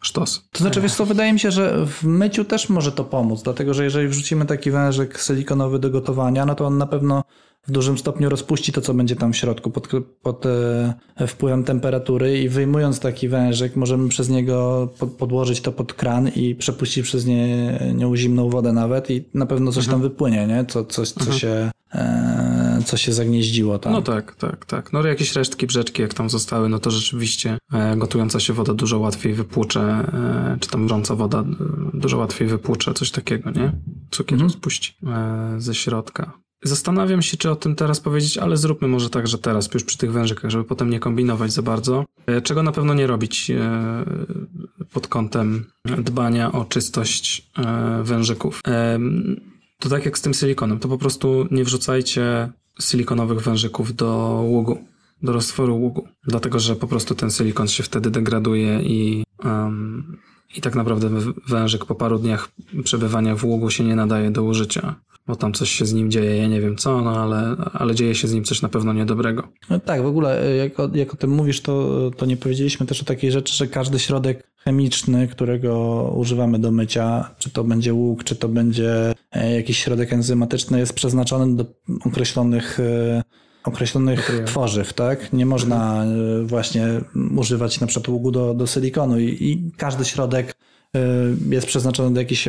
[0.01, 0.47] sztos.
[0.51, 3.73] To znaczy, wiesz co, wydaje mi się, że w myciu też może to pomóc, dlatego
[3.73, 7.23] że jeżeli wrzucimy taki wężyk silikonowy do gotowania, no to on na pewno
[7.67, 9.87] w dużym stopniu rozpuści to, co będzie tam w środku pod,
[10.21, 15.93] pod e, wpływem temperatury i wyjmując taki wężyk, możemy przez niego pod, podłożyć to pod
[15.93, 20.01] kran i przepuścić przez nie, nią zimną wodę nawet i na pewno coś mhm.
[20.01, 20.65] tam wypłynie, nie?
[20.65, 21.39] Co, coś, co mhm.
[21.39, 21.71] się...
[21.93, 23.93] E, co się zagnieździło tam.
[23.93, 24.93] No tak, tak, tak.
[24.93, 28.99] No jakieś resztki, brzeczki jak tam zostały, no to rzeczywiście e, gotująca się woda dużo
[28.99, 30.11] łatwiej wypłucze,
[30.59, 31.43] czy tam wrząca woda
[31.93, 33.71] dużo łatwiej wypłucze, coś takiego, nie?
[34.11, 34.49] Cukier mhm.
[34.49, 36.42] spuści e, ze środka.
[36.63, 39.97] Zastanawiam się, czy o tym teraz powiedzieć, ale zróbmy może tak, że teraz, już przy
[39.97, 42.05] tych wężykach, żeby potem nie kombinować za bardzo.
[42.25, 44.05] E, czego na pewno nie robić e,
[44.93, 45.65] pod kątem
[45.97, 47.51] dbania o czystość
[48.03, 48.61] wężyków.
[49.79, 52.49] To tak jak z tym silikonem, to po prostu nie wrzucajcie
[52.81, 54.77] silikonowych wężyków do ługu,
[55.23, 56.07] do roztworu ługu.
[56.27, 60.17] Dlatego, że po prostu ten silikon się wtedy degraduje i, um,
[60.55, 61.09] i tak naprawdę
[61.47, 62.51] wężyk po paru dniach
[62.83, 64.95] przebywania w ługu się nie nadaje do użycia.
[65.27, 68.15] Bo tam coś się z nim dzieje, ja nie wiem co, no ale, ale dzieje
[68.15, 69.47] się z nim coś na pewno niedobrego.
[69.69, 72.85] No tak, w ogóle e, jak o, jak o tym mówisz, to, to nie powiedzieliśmy
[72.85, 77.93] też o takiej rzeczy, że każdy środek chemiczny, którego używamy do mycia, czy to będzie
[77.93, 81.65] łuk, czy to będzie e, jakiś środek enzymatyczny, jest przeznaczony do
[82.05, 83.23] określonych e,
[83.63, 85.33] określonych tworzyw, tak?
[85.33, 86.05] Nie można
[86.43, 86.87] właśnie
[87.37, 90.55] używać na przykład ługu do, do silikonu i, i każdy środek
[91.49, 92.47] jest przeznaczony do jakichś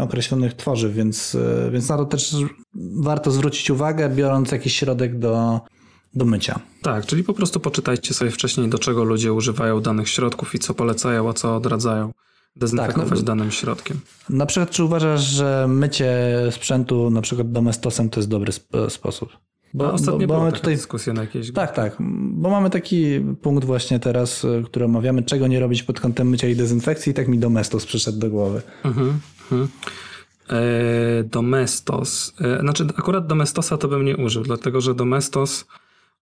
[0.00, 1.36] określonych tworzyw, więc,
[1.72, 2.36] więc na to też
[2.96, 5.60] warto zwrócić uwagę, biorąc jakiś środek do,
[6.14, 6.60] do mycia.
[6.82, 10.74] Tak, czyli po prostu poczytajcie sobie wcześniej, do czego ludzie używają danych środków i co
[10.74, 12.12] polecają, a co odradzają
[12.56, 14.00] dezynfekować tak, no, danym środkiem.
[14.30, 16.16] Na przykład, czy uważasz, że mycie
[16.50, 19.28] sprzętu na przykład domestosem to jest dobry sp sposób?
[19.74, 21.52] Bo, ostatnio bo, bo mamy tutaj dyskusję na jakieś.
[21.52, 21.96] Tak, tak.
[22.30, 26.48] Bo mamy taki punkt właśnie teraz, y, który omawiamy, czego nie robić pod kątem mycia
[26.48, 28.62] i dezynfekcji, i tak mi domestos przyszedł do głowy.
[28.84, 29.68] Mhm, mhm.
[30.48, 32.34] E, domestos.
[32.40, 35.66] E, znaczy, akurat domestosa to bym nie użył, dlatego że domestos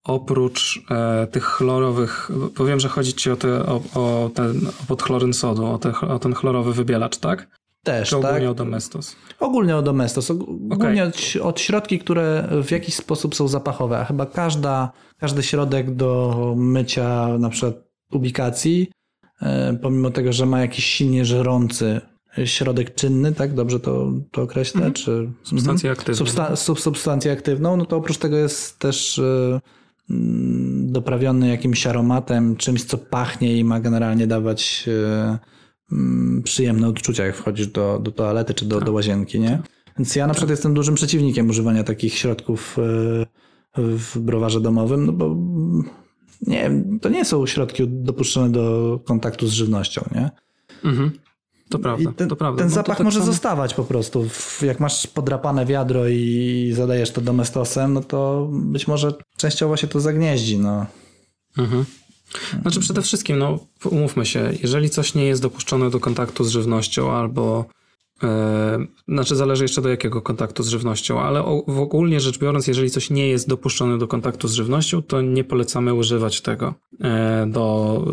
[0.04, 5.32] oprócz e, tych chlorowych, powiem, że chodzi ci o, te, o, o ten o podchloryn
[5.32, 7.61] sodu, o, te, o ten chlorowy wybielacz, tak?
[7.84, 8.50] Też, Czy ogólnie tak?
[8.50, 9.16] o domestos?
[9.40, 10.30] Ogólnie o domestos.
[10.30, 11.40] Ogólnie okay.
[11.42, 16.54] od, od, środki, które w jakiś sposób są zapachowe, a chyba każda, każdy środek do
[16.56, 17.74] mycia na przykład
[18.12, 18.90] ubikacji,
[19.42, 22.00] e, pomimo tego, że ma jakiś silnie żerący
[22.44, 23.54] środek czynny, tak?
[23.54, 24.80] Dobrze to, to określę?
[24.80, 24.92] -hmm.
[24.92, 26.18] Czy, substancję mm, aktywną.
[26.18, 29.60] Substa sub, substancję aktywną, no to oprócz tego jest też e,
[30.10, 35.38] Mm, doprawiony jakimś aromatem, czymś, co pachnie i ma generalnie dawać e,
[36.44, 39.62] przyjemne odczucia, jak wchodzisz do, do toalety czy do, do łazienki, nie?
[39.98, 42.82] Więc ja na przykład jestem dużym przeciwnikiem używania takich środków e,
[43.76, 45.36] w browarze domowym, no bo
[46.46, 50.30] nie, to nie są środki dopuszczone do kontaktu z żywnością, nie?
[50.84, 51.10] Mhm.
[51.68, 52.62] To prawda, ten, to prawda.
[52.62, 53.32] Ten zapach tak może samo...
[53.32, 54.28] zostawać po prostu.
[54.62, 60.00] Jak masz podrapane wiadro i zadajesz to domestosem, no to być może częściowo się to
[60.00, 60.58] zagnieździ.
[60.58, 60.86] No.
[61.58, 61.84] Mhm.
[62.62, 63.58] Znaczy przede wszystkim, no
[63.90, 67.66] umówmy się, jeżeli coś nie jest dopuszczone do kontaktu z żywnością albo
[68.22, 73.10] E, znaczy zależy jeszcze do jakiego kontaktu z żywnością, ale ogólnie rzecz biorąc, jeżeli coś
[73.10, 78.04] nie jest dopuszczone do kontaktu z żywnością, to nie polecamy używać tego e, do,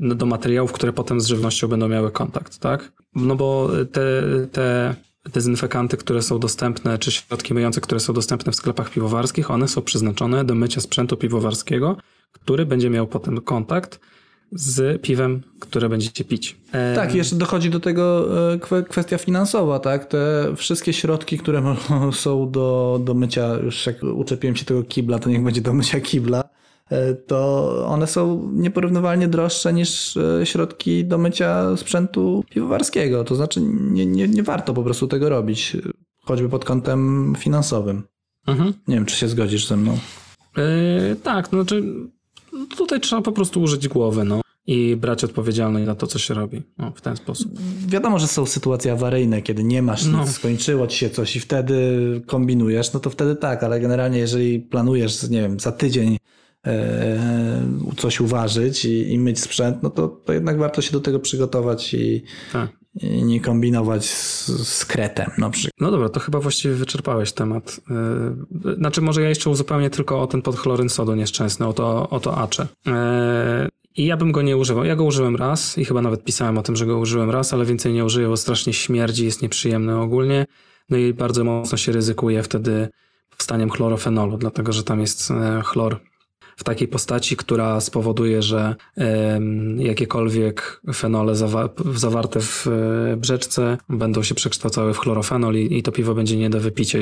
[0.00, 2.92] e, do materiałów, które potem z żywnością będą miały kontakt, tak?
[3.14, 8.56] No bo te, te dezynfekanty, które są dostępne, czy środki myjące, które są dostępne w
[8.56, 11.96] sklepach piwowarskich, one są przeznaczone do mycia sprzętu piwowarskiego,
[12.32, 14.00] który będzie miał potem kontakt
[14.52, 16.56] z piwem, które będziecie pić.
[16.94, 20.04] Tak, jeszcze dochodzi do tego e, kwestia finansowa, tak?
[20.04, 21.76] Te wszystkie środki, które
[22.12, 26.00] są do, do mycia, już jak uczepiłem się tego kibla, to niech będzie do mycia
[26.00, 26.44] kibla,
[27.26, 33.24] to one są nieporównywalnie droższe niż e, środki do mycia sprzętu piwowarskiego.
[33.24, 35.76] To znaczy nie, nie, nie warto po prostu tego robić,
[36.24, 38.02] choćby pod kątem finansowym.
[38.46, 38.74] Mhm.
[38.88, 39.98] Nie wiem, czy się zgodzisz ze mną.
[40.56, 41.84] Yy, tak, no znaczy
[42.76, 44.40] tutaj trzeba po prostu użyć głowy, no.
[44.66, 46.62] I brać odpowiedzialność za to, co się robi.
[46.78, 47.52] No, w ten sposób.
[47.86, 50.20] Wiadomo, że są sytuacje awaryjne, kiedy nie masz no.
[50.20, 51.76] nic, skończyło ci się coś i wtedy
[52.26, 56.18] kombinujesz, no to wtedy tak, ale generalnie jeżeli planujesz, nie wiem, za tydzień e,
[57.96, 61.94] coś uważać i, i myć sprzęt, no to, to jednak warto się do tego przygotować
[61.94, 62.70] i, tak.
[62.94, 65.72] i nie kombinować z, z kretem na przykład.
[65.80, 67.80] No dobra, to chyba właściwie wyczerpałeś temat.
[68.64, 72.20] E, znaczy może ja jeszcze uzupełnię tylko o ten podchloryn sodu nieszczęsny, o to, o
[72.20, 72.66] to acze.
[72.86, 74.84] E, i ja bym go nie używał.
[74.84, 77.64] Ja go użyłem raz i chyba nawet pisałem o tym, że go użyłem raz, ale
[77.64, 80.46] więcej nie użyję, bo strasznie śmierdzi, jest nieprzyjemny ogólnie.
[80.90, 82.88] No i bardzo mocno się ryzykuje wtedy
[83.30, 86.00] powstaniem chlorofenolu, dlatego że tam jest e, chlor
[86.60, 88.76] w takiej postaci, która spowoduje, że
[89.76, 91.34] jakiekolwiek fenole
[91.94, 96.50] zawarte w e, brzeczce będą się przekształcały w chlorofenol i, i to piwo będzie nie
[96.50, 96.98] do wypicia.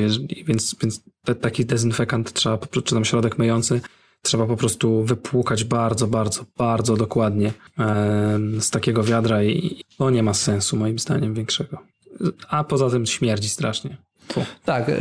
[0.47, 1.03] Więc, więc
[1.41, 3.81] taki dezynfekant trzeba, czy tam środek myjący
[4.21, 7.53] trzeba po prostu wypłukać bardzo, bardzo, bardzo dokładnie
[8.59, 11.77] z takiego wiadra i to nie ma sensu moim zdaniem większego.
[12.49, 13.97] A poza tym śmierdzi strasznie.
[14.65, 14.89] Tak.
[14.89, 14.93] E,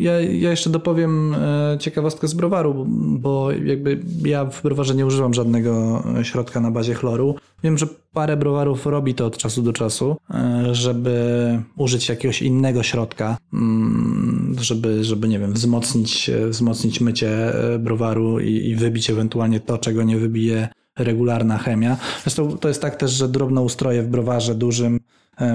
[0.00, 2.86] ja, ja, jeszcze dopowiem e, ciekawostkę z browaru,
[3.18, 7.34] bo jakby ja w browarze nie używam żadnego środka na bazie chloru.
[7.62, 12.82] Wiem, że parę browarów robi to od czasu do czasu, e, żeby użyć jakiegoś innego
[12.82, 19.78] środka, mm, żeby, żeby nie wiem, wzmocnić, wzmocnić mycie browaru i, i wybić ewentualnie to,
[19.78, 21.96] czego nie wybije regularna chemia.
[22.22, 25.09] Zresztą to jest tak też, że drobnoustroje w browarze dużym E,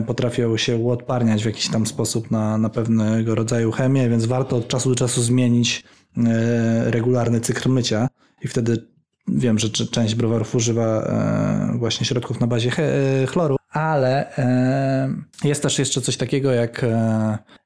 [0.07, 4.67] potrafią się uodparniać w jakiś tam sposób na, na pewnego rodzaju chemię, więc warto od
[4.67, 5.83] czasu do czasu zmienić
[6.17, 8.07] e, regularny cykl mycia
[8.41, 8.87] i wtedy
[9.27, 12.71] wiem, że część browarów używa e, właśnie środków na bazie
[13.27, 14.33] chloru, ale
[15.43, 16.85] jest też jeszcze coś takiego jak,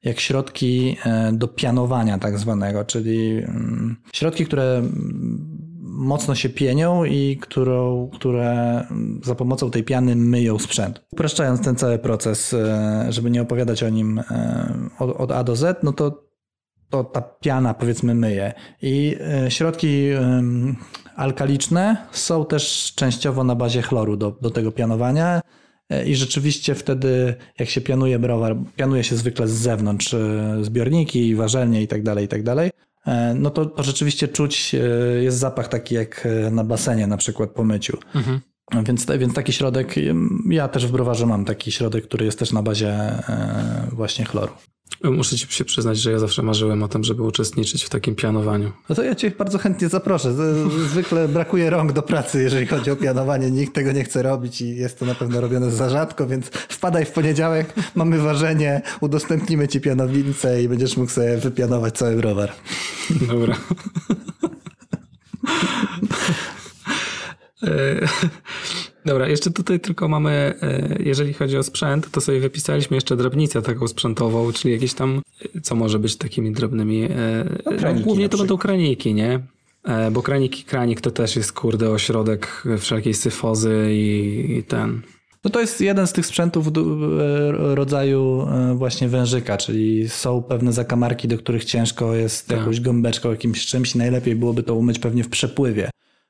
[0.04, 0.98] jak środki
[1.34, 4.82] do pianowania tak zwanego, czyli mm, środki, które
[5.92, 8.84] mocno się pienią i którą, które
[9.24, 11.02] za pomocą tej piany myją sprzęt.
[11.12, 15.84] Upraszczając ten cały proces, e, żeby nie opowiadać o nim e, od, A do Z,
[15.84, 16.30] no to
[16.90, 18.54] to ta piana powiedzmy myje.
[18.82, 20.10] I e, środki
[21.16, 25.42] alkaliczne są też częściowo na bazie chloru do, do tego pianowania.
[26.06, 30.16] I rzeczywiście wtedy, jak się pianuje browar, pianuje się zwykle z zewnątrz
[30.62, 32.04] zbiorniki, warzelnie i tak
[33.10, 34.78] E, no to, to rzeczywiście czuć, e,
[35.24, 37.98] jest zapach taki jak e, na basenie na przykład po myciu.
[38.16, 38.40] Mhm.
[38.86, 39.96] Więc, więc taki środek,
[40.50, 42.98] ja też w browarze mam taki środek, który jest też na bazie
[43.92, 44.54] właśnie chloru.
[45.04, 48.72] Muszę ci się przyznać, że ja zawsze marzyłem o tym, żeby uczestniczyć w takim pianowaniu.
[48.90, 50.34] No to ja cię bardzo chętnie zaproszę.
[50.90, 53.52] Zwykle brakuje rąk do pracy, jeżeli chodzi o pianowanie.
[53.52, 57.06] Nikt tego nie chce robić i jest to na pewno robione za rzadko, więc wpadaj
[57.06, 62.52] w poniedziałek, mamy ważenie, udostępnimy ci pianownicę i będziesz mógł sobie wypianować cały browar.
[63.28, 63.56] Dobra.
[69.10, 73.16] E, Dobra, jeszcze tutaj tylko mamy, e, jeżeli chodzi o sprzęt, to sobie wypisaliśmy jeszcze
[73.16, 75.22] drobnicę taką sprzętową, czyli jakieś tam,
[75.56, 77.10] e, co może być takimi drobnymi.
[77.66, 79.40] No, no, głównie to będą kraniki, nie?
[80.12, 85.02] Bo kraniki, kranik to też jest, kurde, ośrodek wszelkiej syfozy i, i ten.
[85.44, 86.68] No to jest jeden z tych sprzętów
[87.50, 92.58] rodzaju właśnie wężyka, czyli są pewne zakamarki, do których ciężko jest tak.
[92.58, 93.96] jakąś gąbeczką, jakimś czymś.
[93.96, 95.90] Najlepiej byłoby to umyć pewnie w przepływie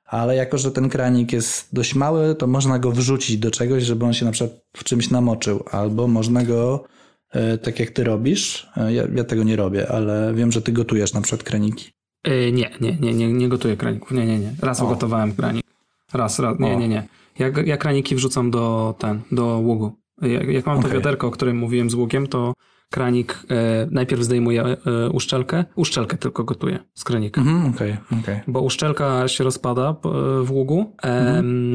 [0.09, 4.05] ale jako, że ten kranik jest dość mały, to można go wrzucić do czegoś, żeby
[4.05, 6.83] on się na przykład w czymś namoczył, albo można go,
[7.31, 10.71] e, tak jak ty robisz, e, ja, ja tego nie robię, ale wiem, że ty
[10.71, 11.91] gotujesz na przykład kraniki.
[12.27, 14.53] Yy, nie, nie, nie, nie, nie gotuję kraników, nie, nie, nie.
[14.61, 14.85] Raz o.
[14.85, 15.65] ugotowałem kranik.
[16.13, 16.79] Raz, raz, nie, o.
[16.79, 17.07] nie, nie.
[17.39, 19.91] Ja, ja kraniki wrzucam do ten, do ługu.
[20.21, 20.89] Jak, jak mam okay.
[20.89, 22.53] to wiaderko, o którym mówiłem z ługiem, to
[22.89, 27.41] kranik e, najpierw zdejmuje e, uszczelkę, uszczelkę tylko gotuje z kranika.
[27.41, 28.41] Mhm, okay, okay.
[28.47, 29.95] Bo uszczelka się rozpada
[30.43, 31.69] w ługu, mhm.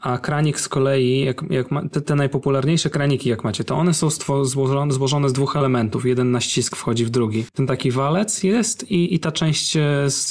[0.00, 3.94] a kranik z kolei, jak, jak ma, te, te, najpopularniejsze kraniki jak macie, to one
[3.94, 4.08] są
[4.42, 6.06] złożone, złożone z dwóch elementów.
[6.06, 7.44] Jeden na ścisk wchodzi w drugi.
[7.54, 9.72] Ten taki walec jest i, i ta część
[10.06, 10.30] z,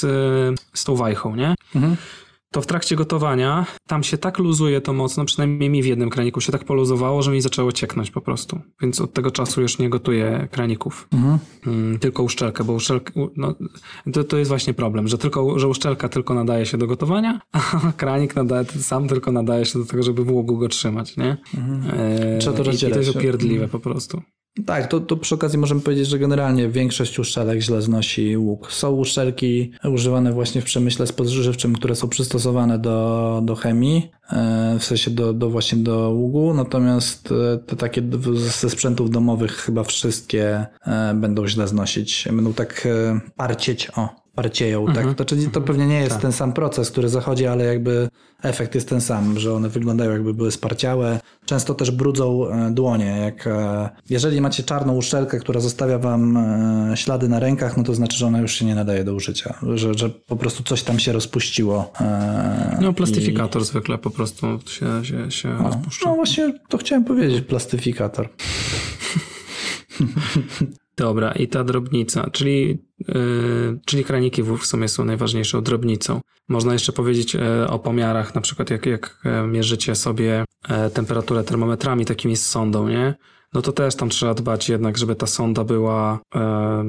[0.74, 1.54] z tą wajchą, nie?
[1.74, 1.96] Mhm
[2.56, 6.40] to w trakcie gotowania tam się tak luzuje to mocno, przynajmniej mi w jednym kraniku
[6.40, 8.60] się tak poluzowało, że mi zaczęło cieknąć po prostu.
[8.82, 11.08] Więc od tego czasu już nie gotuję kraników.
[11.12, 11.38] Mhm.
[11.66, 13.54] Mm, tylko uszczelkę, bo uszczelka, no,
[14.12, 17.92] to, to jest właśnie problem, że tylko, że uszczelka tylko nadaje się do gotowania, a
[17.96, 21.36] kranik nadaje, sam tylko nadaje się do tego, żeby w łogu go trzymać, nie?
[21.54, 22.00] Mhm.
[22.00, 22.92] E, Trzeba to rozdzielać.
[22.92, 23.70] I to jest upierdliwe mhm.
[23.70, 24.22] po prostu.
[24.64, 28.72] Tak, to, to przy okazji możemy powiedzieć, że generalnie większość uszczelek źle znosi łuk.
[28.72, 34.84] Są uszczelki używane właśnie w przemyśle spożywczym, które są przystosowane do, do chemii, e, w
[34.84, 38.02] sensie do, do właśnie do ługu, natomiast e, te takie
[38.34, 42.28] ze sprzętów domowych chyba wszystkie e, będą źle znosić.
[42.32, 42.88] Będą tak
[43.36, 45.14] parcieć, o, parcieją, tak?
[45.14, 46.22] To, czyli to pewnie nie jest tak.
[46.22, 48.08] ten sam proces, który zachodzi, ale jakby
[48.42, 51.20] efekt jest ten sam, że one wyglądają jakby były sparciałe.
[51.44, 53.06] Często też brudzą e, dłonie.
[53.06, 57.94] Jak, e, jeżeli macie czarną uszczelkę, która zostawia wam e, ślady na rękach, no to
[57.94, 60.98] znaczy, że ona już się nie nadaje do użycia, że, że po prostu coś tam
[60.98, 61.92] się rozpuściło.
[62.80, 63.64] No plastyfikator i...
[63.64, 66.08] zwykle po prostu się, się, się no, rozpuszcza.
[66.08, 68.28] No właśnie to chciałem powiedzieć, plastyfikator.
[70.96, 72.78] Dobra, i ta drobnica, czyli,
[73.08, 76.20] yy, czyli kraniki w sumie są najważniejszą drobnicą.
[76.48, 81.44] Można jeszcze powiedzieć yy, o pomiarach, na przykład jak, jak e, mierzycie sobie yy, temperaturę
[81.44, 83.14] termometrami takimi z sondą, nie?
[83.56, 86.84] No to też tam trzeba dbać jednak, żeby ta sonda była e,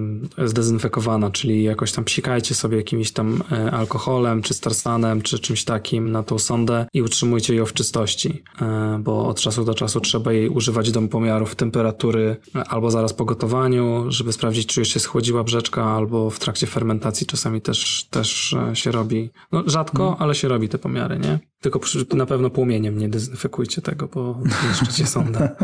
[0.47, 6.11] zdezynfekowana, czyli jakoś tam psikajcie sobie jakimś tam e, alkoholem, czy starsanem, czy czymś takim
[6.11, 10.33] na tą sondę i utrzymujcie ją w czystości, e, bo od czasu do czasu trzeba
[10.33, 14.99] jej używać do pomiarów temperatury e, albo zaraz po gotowaniu, żeby sprawdzić, czy już się
[14.99, 20.21] schłodziła brzeczka, albo w trakcie fermentacji czasami też, też e, się robi, no rzadko, hmm.
[20.21, 21.39] ale się robi te pomiary, nie?
[21.61, 24.39] Tylko przy, na pewno płomieniem nie dezynfekujcie tego, bo
[24.69, 25.49] niszczycie sondę.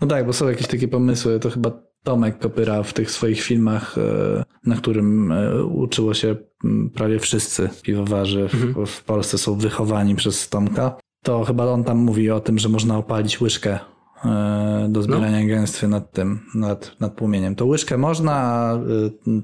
[0.00, 1.40] No tak, bo są jakieś takie pomysły.
[1.40, 1.70] To chyba
[2.02, 6.36] Tomek Kopyra w tych swoich filmach, e, na którym e, uczyło się
[6.94, 8.86] prawie wszyscy piwowarzy mhm.
[8.86, 10.96] w, Polsce są wychowani przez Tomka.
[11.22, 13.78] To chyba on tam mówi o tym, że można opalić łyżkę
[14.24, 15.46] e, do zbierania no.
[15.46, 17.54] gęstwy nad tym, nad, nad płomieniem.
[17.54, 18.78] To łyżkę można, a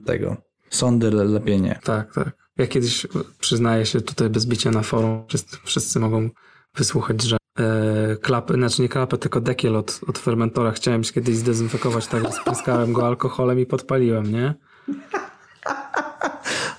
[0.06, 0.36] tego
[0.70, 1.78] sądy lepiej nie.
[1.84, 2.45] Tak, tak.
[2.56, 3.06] Ja kiedyś
[3.40, 6.30] przyznaję się tutaj bez bicia na forum, wszyscy, wszyscy mogą
[6.74, 11.36] wysłuchać, że e, klapy, znaczy nie klapę, tylko dekiel od, od fermentora chciałem się kiedyś
[11.36, 14.54] zdezynfekować, tak spryskałem go alkoholem i podpaliłem, nie?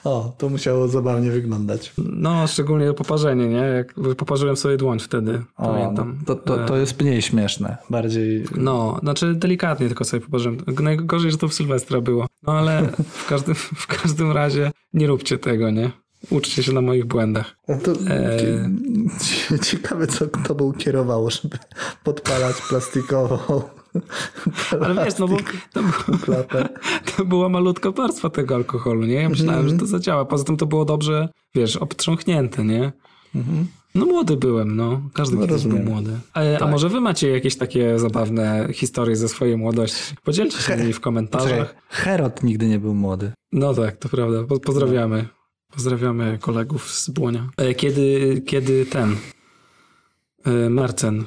[0.03, 1.93] O, to musiało zabawnie wyglądać.
[1.97, 3.57] No, szczególnie poparzenie, nie?
[3.57, 6.19] Jak poparzyłem sobie dłoń wtedy, o, pamiętam.
[6.25, 8.45] To, to, to jest mniej śmieszne, bardziej...
[8.55, 10.57] No, znaczy delikatnie tylko sobie poparzyłem.
[10.81, 12.27] Najgorzej, że to w Sylwestra było.
[12.43, 15.91] No ale w każdym, w każdym razie nie róbcie tego, nie?
[16.29, 17.57] Uczcie się na moich błędach.
[17.83, 19.59] To e...
[19.63, 21.57] Ciekawe, co tobą kierowało, żeby
[22.03, 23.37] podpalać plastikową
[24.81, 25.37] ale wiesz, no bo
[25.73, 25.81] to,
[27.17, 29.13] to była malutka warstwa tego alkoholu, nie?
[29.13, 29.73] Ja myślałem, mm -hmm.
[29.73, 30.25] że to zadziała.
[30.25, 32.91] Poza tym to było dobrze, wiesz, obtrząchnięte, nie?
[33.35, 33.65] Mm -hmm.
[33.95, 35.01] No młody byłem, no.
[35.13, 36.11] Każdy no, kiedyś był młody.
[36.33, 36.61] A, tak.
[36.61, 40.15] a, może wy macie jakieś takie zabawne historie ze swojej młodości?
[40.23, 41.75] Podzielcie się nimi w komentarzach.
[41.89, 43.31] Herod nigdy nie był młody.
[43.51, 44.37] No tak, to prawda.
[44.65, 45.27] Pozdrawiamy.
[45.71, 47.49] Pozdrawiamy kolegów z Błonia.
[47.57, 49.15] E, kiedy, kiedy ten
[50.45, 51.25] e, Marcen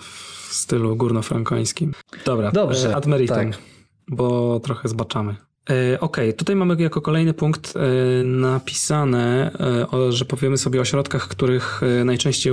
[0.50, 1.92] w stylu górnofrankońskim.
[2.24, 3.60] Dobra, Dobrze, ad meritem, tak.
[4.08, 5.36] bo trochę zbaczamy.
[5.70, 7.80] E, ok, tutaj mamy jako kolejny punkt e,
[8.24, 9.52] napisane,
[9.92, 12.52] e, że powiemy sobie o środkach, których najczęściej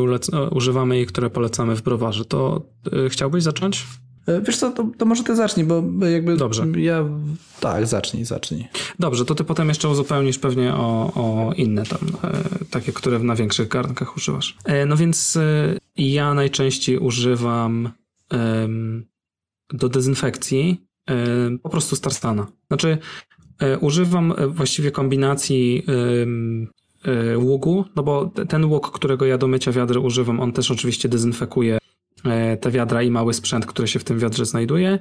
[0.52, 2.26] używamy i które polecamy w browarze.
[2.26, 2.62] To
[3.10, 3.86] chciałbyś zacząć?
[4.44, 6.66] Wiesz co, to, to, może ty zacznij, bo jakby Dobrze.
[6.78, 7.06] ja...
[7.60, 8.68] Tak, zacznij, zacznij.
[9.00, 12.00] Dobrze, to ty potem jeszcze uzupełnisz pewnie o, o inne tam,
[12.72, 14.58] takie, które na większych garnkach używasz.
[14.88, 15.38] No więc
[15.98, 17.90] ja najczęściej używam
[19.74, 20.88] do dezynfekcji
[21.63, 22.48] po prostu Starstana.
[22.68, 22.98] Znaczy,
[23.60, 25.86] e, używam e, właściwie kombinacji
[27.06, 31.10] e, ługu, no bo ten łuk, którego ja do mycia wiadry używam, on też oczywiście
[31.10, 31.78] dezynfekuje
[32.62, 35.00] te wiadra i mały sprzęt, który się w tym wiadrze znajduje.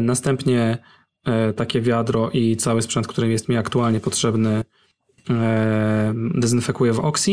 [0.00, 0.78] Następnie
[1.56, 4.64] takie wiadro i cały sprzęt, który jest mi aktualnie potrzebny,
[6.34, 7.32] dezynfekuję w Oxy,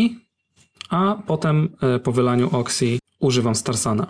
[0.90, 1.70] a potem
[2.04, 4.08] po wylaniu Oxy używam Starsana.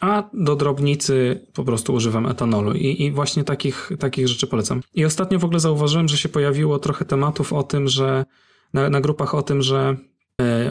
[0.00, 4.80] A do drobnicy po prostu używam etanolu i, i właśnie takich, takich rzeczy polecam.
[4.94, 8.24] I ostatnio w ogóle zauważyłem, że się pojawiło trochę tematów o tym, że
[8.74, 9.96] na, na grupach o tym, że e,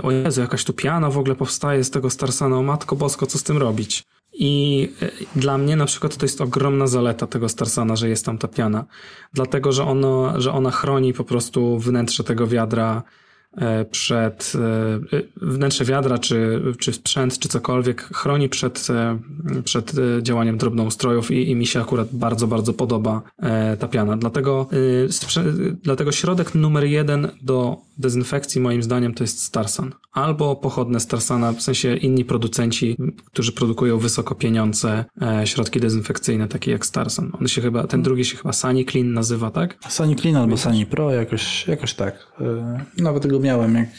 [0.03, 3.37] o Jezu, jakaś tu piana w ogóle powstaje z tego Starsana, o Matko Bosko, co
[3.37, 4.03] z tym robić?
[4.33, 4.89] I
[5.35, 8.85] dla mnie na przykład to jest ogromna zaleta tego Starsana, że jest tam ta piana.
[9.33, 13.03] Dlatego, że, ono, że ona chroni po prostu wnętrze tego wiadra
[13.57, 14.53] E, przed
[15.13, 19.19] e, wnętrze wiadra, czy, czy sprzęt, czy cokolwiek chroni przed, e,
[19.63, 19.91] przed
[20.21, 23.21] działaniem drobnoustrojów i, i mi się akurat bardzo, bardzo podoba
[23.79, 24.17] ta piana.
[24.17, 24.69] Dlatego,
[25.83, 29.93] dlatego środek numer jeden do dezynfekcji moim zdaniem to jest Starsan.
[30.11, 35.05] Albo pochodne Starsana, w sensie inni producenci, którzy produkują wysoko pieniądze
[35.45, 37.31] środki dezynfekcyjne, takie jak Starsan.
[37.41, 39.77] On się chyba, ten drugi się chyba Sunny Clean nazywa, tak?
[39.89, 42.33] Sunny Clean albo Sunny Pro, jakoś, jakoś tak.
[42.97, 43.89] Nawet tego miałem, jak,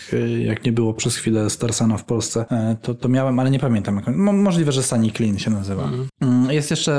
[0.45, 3.97] jak nie było przez chwilę Starsana w Polsce, e, to, to miałem, ale nie pamiętam.
[3.97, 5.83] Jak, możliwe, że Sunny Clean się nazywa.
[5.83, 6.09] Mhm.
[6.21, 6.51] Mm.
[6.51, 6.93] Jest jeszcze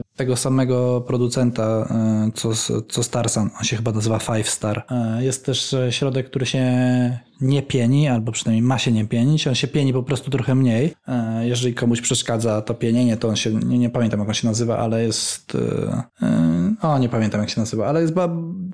[0.00, 2.50] e, tego samego producenta, e, co,
[2.88, 4.84] co Starsan, on się chyba nazywa Five Star.
[5.18, 6.62] Jest też środek, który się
[7.40, 9.46] nie pieni, albo przynajmniej ma się nie pienić.
[9.46, 10.94] On się pieni po prostu trochę mniej.
[11.42, 14.78] Jeżeli komuś przeszkadza to pienienie, to on się, nie, nie pamiętam jak on się nazywa,
[14.78, 15.56] ale jest,
[16.82, 18.14] o nie pamiętam jak się nazywa, ale jest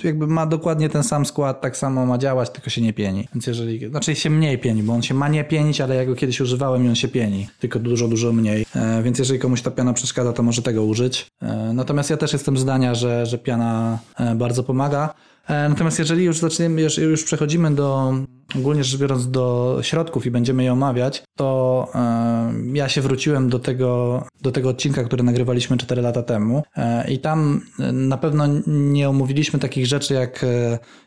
[0.05, 3.29] jakby ma dokładnie ten sam skład, tak samo ma działać, tylko się nie pieni.
[3.35, 6.15] Więc jeżeli, znaczy się mniej pieni, bo on się ma nie pienić, ale ja go
[6.15, 8.67] kiedyś używałem i on się pieni, tylko dużo, dużo mniej.
[8.77, 11.27] E, więc jeżeli komuś ta piana przeszkadza, to może tego użyć.
[11.43, 15.15] E, natomiast ja też jestem zdania, że, że piana e, bardzo pomaga.
[15.49, 18.15] E, natomiast jeżeli już zaczniemy, już, przechodzimy do,
[18.57, 23.59] ogólnie rzecz biorąc, do środków i będziemy je omawiać, to e, ja się wróciłem do
[23.59, 26.63] tego, do tego odcinka, który nagrywaliśmy 4 lata temu.
[26.77, 27.61] E, i tam
[27.93, 30.45] na pewno nie omówiliśmy takich rzeczy jak,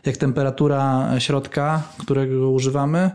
[0.06, 3.12] jak temperatura środka, którego używamy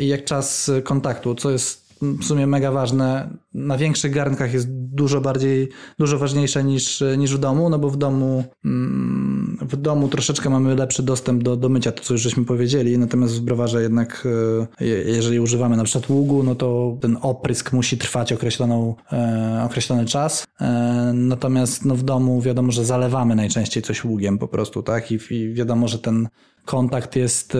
[0.00, 3.30] i jak czas kontaktu, co jest w sumie mega ważne.
[3.54, 5.68] Na większych garnkach jest dużo bardziej,
[5.98, 10.74] dużo ważniejsze niż, niż w domu, no bo w domu, mm, w domu troszeczkę mamy
[10.74, 14.28] lepszy dostęp do, do mycia, to co już żeśmy powiedzieli, natomiast w browarze jednak,
[14.80, 20.04] e, jeżeli używamy na przykład ługu, no to ten oprysk musi trwać określoną, e, określony
[20.04, 25.12] czas, e, natomiast no w domu wiadomo, że zalewamy najczęściej coś ługiem po prostu, tak,
[25.12, 26.28] i, i wiadomo, że ten
[26.64, 27.56] kontakt jest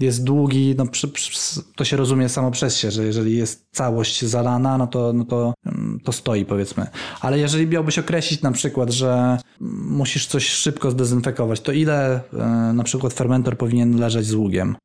[0.00, 4.24] jest długi, no przy, przy, to się rozumie samo przez się, że jeżeli jest całość
[4.24, 6.86] zalana, no to, no to, mm, to stoi powiedzmy.
[7.20, 9.38] Ale jeżeli miałbyś określić na przykład, że
[9.88, 14.76] musisz coś szybko zdezynfekować, to ile e, na przykład fermentor powinien leżeć z ługiem?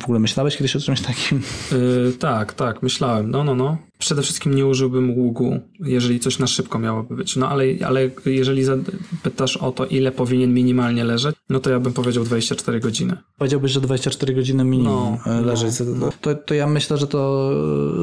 [0.00, 1.42] W ogóle myślałeś kiedyś o czymś takim?
[1.72, 3.30] Yy, tak, tak, myślałem.
[3.30, 3.76] No, no, no.
[4.02, 7.36] Przede wszystkim nie użyłbym ługu, jeżeli coś na szybko miałoby być.
[7.36, 8.62] No ale, ale jeżeli
[9.22, 13.16] pytasz o to, ile powinien minimalnie leżeć, no to ja bym powiedział 24 godziny.
[13.38, 15.74] Powiedziałbyś, że 24 godziny minimum no, leżeć.
[15.96, 17.50] No, to, to ja myślę, że to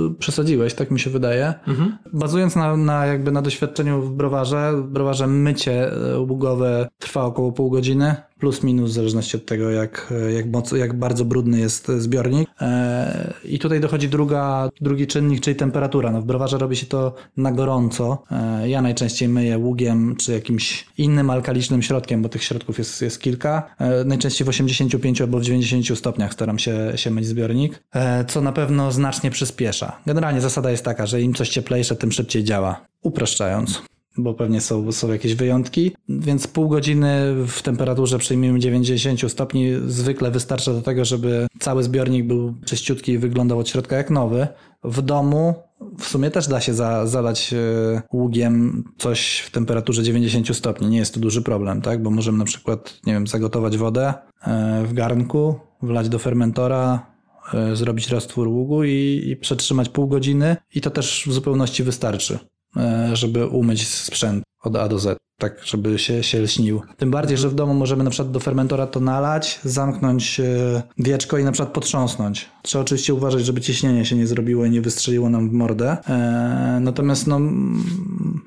[0.09, 1.53] e, przesadziłeś, tak mi się wydaje.
[1.67, 1.97] Mhm.
[2.13, 7.51] Bazując na, na jakby na doświadczeniu w browarze, w browarze mycie e, ługowe trwa około
[7.51, 11.87] pół godziny plus minus w zależności od tego, jak, jak, moc, jak bardzo brudny jest
[11.87, 12.49] zbiornik.
[12.61, 16.11] E, I tutaj dochodzi druga, drugi czynnik, czyli temperatura.
[16.11, 18.23] No w browarze robi się to na gorąco.
[18.31, 23.21] E, ja najczęściej myję ługiem czy jakimś innym alkalicznym środkiem, bo tych środków jest, jest
[23.21, 23.75] kilka.
[23.79, 27.83] E, najczęściej w 85 albo w 90 stopniach staram się, się myć zbiornik,
[28.27, 29.99] co na pewno znacznie przyspiesza.
[30.05, 32.85] Generalnie zasada jest taka, że im coś cieplejsze, tym szybciej działa.
[33.01, 33.81] Upraszczając
[34.18, 40.32] bo pewnie są, są jakieś wyjątki, więc pół godziny w temperaturze przyjmijmy 90 stopni zwykle
[40.32, 44.47] wystarcza do tego, żeby cały zbiornik był czyściutki i wyglądał od środka jak nowy.
[44.84, 45.53] W domu
[45.99, 50.88] w sumie też da się za, zalać e, ługiem coś w temperaturze 90 stopni.
[50.88, 52.03] Nie jest to duży problem, tak?
[52.03, 57.05] Bo możemy na przykład, nie wiem, zagotować wodę e, w garnku, wlać do fermentora,
[57.53, 62.39] e, zrobić roztwór ługu i, i przetrzymać pół godziny i to też w zupełności wystarczy.
[62.78, 66.82] E, żeby umyć sprzęt od A do Z tak żeby się, się lśnił.
[66.97, 70.43] Tym bardziej, że w domu możemy na przykład do fermentora to nalać, zamknąć e,
[70.97, 72.49] wieczko i na przykład potrząsnąć.
[72.62, 75.97] Trzeba oczywiście uważać, żeby ciśnienie się nie zrobiło i nie wystrzeliło nam w mordę.
[76.07, 77.39] E, natomiast no,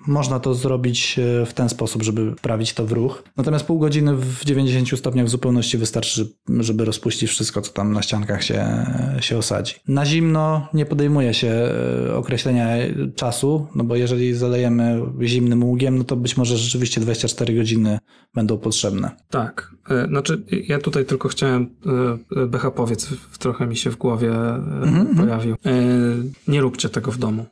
[0.07, 3.23] można to zrobić e, w ten sposób, żeby wprawić to w ruch.
[3.37, 6.29] Natomiast pół godziny w 90 stopniach w zupełności wystarczy,
[6.61, 8.87] żeby rozpuścić wszystko, co tam na ściankach się,
[9.21, 9.75] się osadzi.
[9.89, 11.55] Na zimno nie podejmuje się
[12.15, 12.67] określenia
[13.15, 17.99] czasu, no bo jeżeli zalejemy zimnym ługiem, no to być może rzeczywiście rzeczywiście 24 godziny
[18.35, 19.11] będą potrzebne.
[19.31, 19.75] Tak.
[19.91, 21.71] E, znaczy, ja tutaj tylko chciałem,
[22.37, 23.09] e, Becha powiedz,
[23.39, 25.17] trochę mi się w głowie mm -hmm.
[25.17, 25.57] pojawił.
[26.49, 27.47] Nie róbcie tego w domu.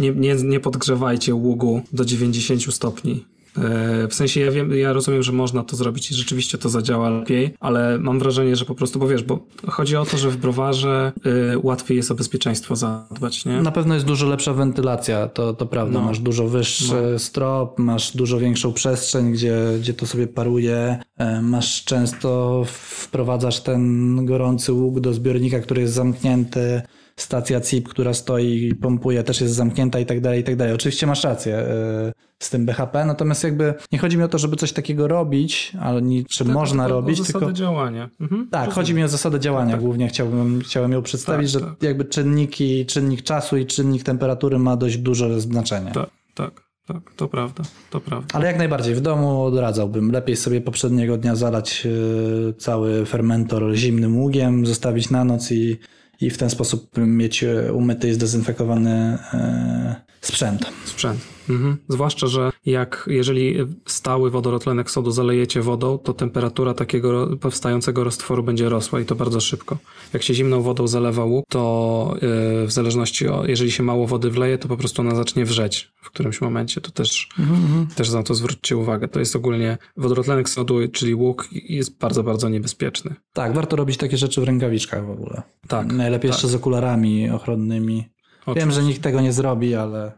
[0.00, 3.24] Nie, nie, nie podgrzewajcie ługu do 90 stopni.
[3.58, 7.10] E, w sensie ja wiem, ja rozumiem, że można to zrobić i rzeczywiście to zadziała
[7.10, 10.36] lepiej, ale mam wrażenie, że po prostu, bo wiesz, bo chodzi o to, że w
[10.36, 13.62] browarze y, łatwiej jest o bezpieczeństwo zadbać, nie?
[13.62, 15.98] Na pewno jest dużo lepsza wentylacja, to, to prawda.
[15.98, 16.04] No.
[16.04, 17.18] Masz dużo wyższy no.
[17.18, 20.98] strop, masz dużo większą przestrzeń, gdzie, gdzie to sobie paruje.
[21.18, 26.82] E, masz często, wprowadzasz ten gorący łuk do zbiornika, który jest zamknięty
[27.16, 30.74] stacja CIP, która stoi i pompuje, też jest zamknięta i tak dalej, i tak dalej.
[30.74, 32.12] Oczywiście masz rację e,
[32.44, 36.02] z tym BHP, natomiast jakby nie chodzi mi o to, żeby coś takiego robić, ale
[36.02, 37.52] nie, czy tak, można o, robić, o tylko...
[37.52, 38.10] działania.
[38.20, 38.74] Mhm, tak, rozumiem.
[38.74, 39.84] chodzi mi o zasadę działania tak, tak.
[39.84, 41.82] głównie, chciałbym, chciałem ją przedstawić, tak, że tak.
[41.82, 45.92] jakby czynniki, czynnik czasu i czynnik temperatury ma dość duże znaczenie.
[45.92, 46.64] Tak, tak.
[46.86, 48.28] Tak, to prawda, to prawda.
[48.32, 50.10] Ale jak najbardziej, w domu odradzałbym.
[50.10, 55.78] Lepiej sobie poprzedniego dnia zalać e, cały fermentor zimnym ługiem, zostawić na noc i,
[56.20, 58.90] i w ten sposób mieć e, umyty i zdezynfekowany
[59.34, 59.94] e,
[60.26, 60.72] sprzęt.
[60.84, 61.34] Sprzęt.
[61.50, 61.76] Mhm.
[61.88, 63.56] Zwłaszcza, że jak jeżeli
[63.86, 69.40] stały wodorotlenek sodu zalejecie wodą, to temperatura takiego powstającego roztworu będzie rosła i to bardzo
[69.40, 69.78] szybko.
[70.12, 74.30] Jak się zimną wodą zalewa łuk, to yy, w zależności o, jeżeli się mało wody
[74.30, 76.80] wleje, to po prostu ona zacznie wrzeć w którymś momencie.
[76.80, 77.86] To też, mhm.
[77.86, 79.08] też na to zwróćcie uwagę.
[79.08, 83.14] To jest ogólnie wodorotlenek sodu, czyli łuk jest bardzo, bardzo niebezpieczny.
[83.32, 85.42] Tak, warto robić takie rzeczy w rękawiczkach w ogóle.
[85.68, 85.92] Tak.
[85.92, 86.36] Najlepiej tak.
[86.36, 88.13] jeszcze z okularami ochronnymi.
[88.46, 88.60] Oczywiście.
[88.60, 90.12] Wiem, że nikt tego nie zrobi, ale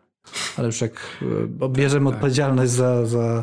[0.56, 1.18] ale już jak
[1.62, 2.14] e, bierzemy tak.
[2.14, 3.42] odpowiedzialność za, za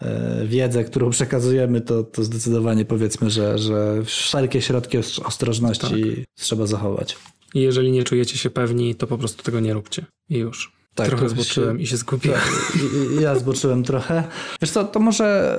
[0.00, 6.24] e, wiedzę, którą przekazujemy, to, to zdecydowanie powiedzmy, że, że wszelkie środki ostrożności tak.
[6.34, 7.16] trzeba zachować.
[7.54, 10.04] I jeżeli nie czujecie się pewni, to po prostu tego nie róbcie.
[10.28, 10.81] I już.
[10.94, 12.40] Tak, trochę zboczyłem się, i się zgubiłem.
[12.40, 12.78] Tak,
[13.20, 14.24] ja zboczyłem trochę.
[14.62, 15.58] Wiesz co, to może,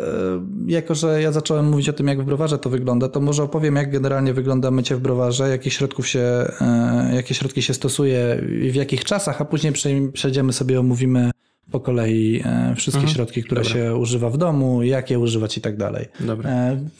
[0.67, 3.43] e, jako że ja zacząłem mówić o tym, jak w browarze to wygląda, to może
[3.43, 6.19] opowiem, jak generalnie wygląda mycie w browarze, jakie środków się,
[6.61, 9.73] e, jakie środki się stosuje i w jakich czasach, a później
[10.13, 11.31] przejdziemy sobie, omówimy
[11.71, 13.15] po kolei e, wszystkie mhm.
[13.15, 13.77] środki, które Dobra.
[13.77, 16.05] się używa w domu, jak je używać i tak dalej.
[16.19, 16.51] Dobra.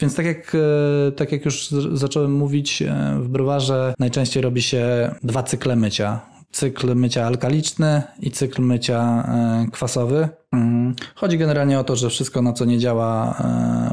[0.02, 0.58] Więc tak jak,
[1.16, 2.84] tak jak już zacząłem mówić,
[3.20, 9.72] w browarze najczęściej robi się dwa cykle mycia cykl mycia alkaliczny i cykl mycia e,
[9.72, 10.30] kwasowy.
[10.52, 10.96] Mhm.
[11.16, 13.38] Chodzi generalnie o to, że wszystko na co nie działa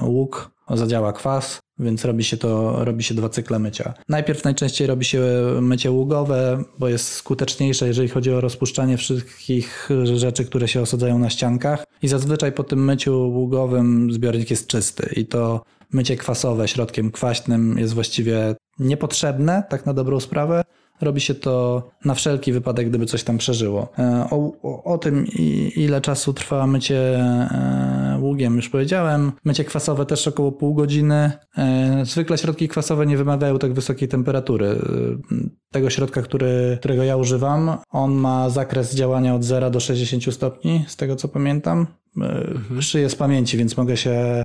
[0.03, 3.95] e, łuk, zadziała kwas, więc robi się to, robi się dwa cykle mycia.
[4.09, 5.23] Najpierw najczęściej robi się
[5.61, 11.31] mycie ługowe, bo jest skuteczniejsze, jeżeli chodzi o rozpuszczanie wszystkich rzeczy, które się osadzają na
[11.31, 17.11] ściankach i zazwyczaj po tym myciu ługowym zbiornik jest czysty i to mycie kwasowe środkiem
[17.11, 20.65] kwaśnym jest właściwie niepotrzebne, tak na dobrą sprawę,
[21.01, 23.89] Robi się to na wszelki wypadek, gdyby coś tam przeżyło.
[23.99, 25.27] E, o, o, o tym,
[25.77, 29.33] ile czasu trwa mycie e, ługiem, już powiedziałem.
[29.45, 31.33] Mycie kwasowe też około pół godziny.
[31.59, 34.79] E, zwykle środki kwasowe nie wymagają tak wysokiej temperatury.
[35.71, 40.85] Tego środka, który, którego ja używam, on ma zakres działania od 0 do 60 stopni,
[40.89, 41.87] z tego co pamiętam.
[42.17, 42.83] Mhm.
[42.83, 44.43] Szyję z pamięci, więc mogę się,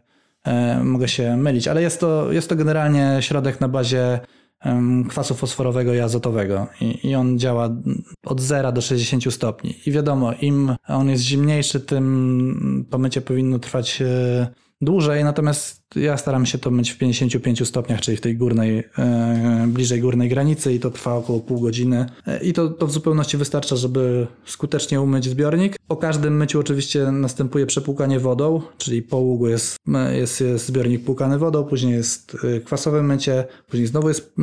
[0.83, 4.19] mogę się mylić, ale jest to, jest to generalnie środek na bazie
[5.09, 7.69] kwasu fosforowego i azotowego I, i on działa
[8.25, 9.75] od 0 do 60 stopni.
[9.85, 14.47] I wiadomo, im on jest zimniejszy, tym to mycie powinno trwać e,
[14.81, 19.65] dłużej, natomiast ja staram się to myć w 55 stopniach, czyli w tej górnej, e,
[19.67, 22.05] bliżej górnej granicy i to trwa około pół godziny.
[22.27, 25.77] E, I to, to w zupełności wystarcza, żeby skutecznie umyć zbiornik.
[25.87, 29.77] Po każdym myciu oczywiście następuje przepłukanie wodą, czyli po ługu jest,
[30.11, 34.35] jest, jest zbiornik płukany wodą, później jest e, kwasowe mycie, później znowu jest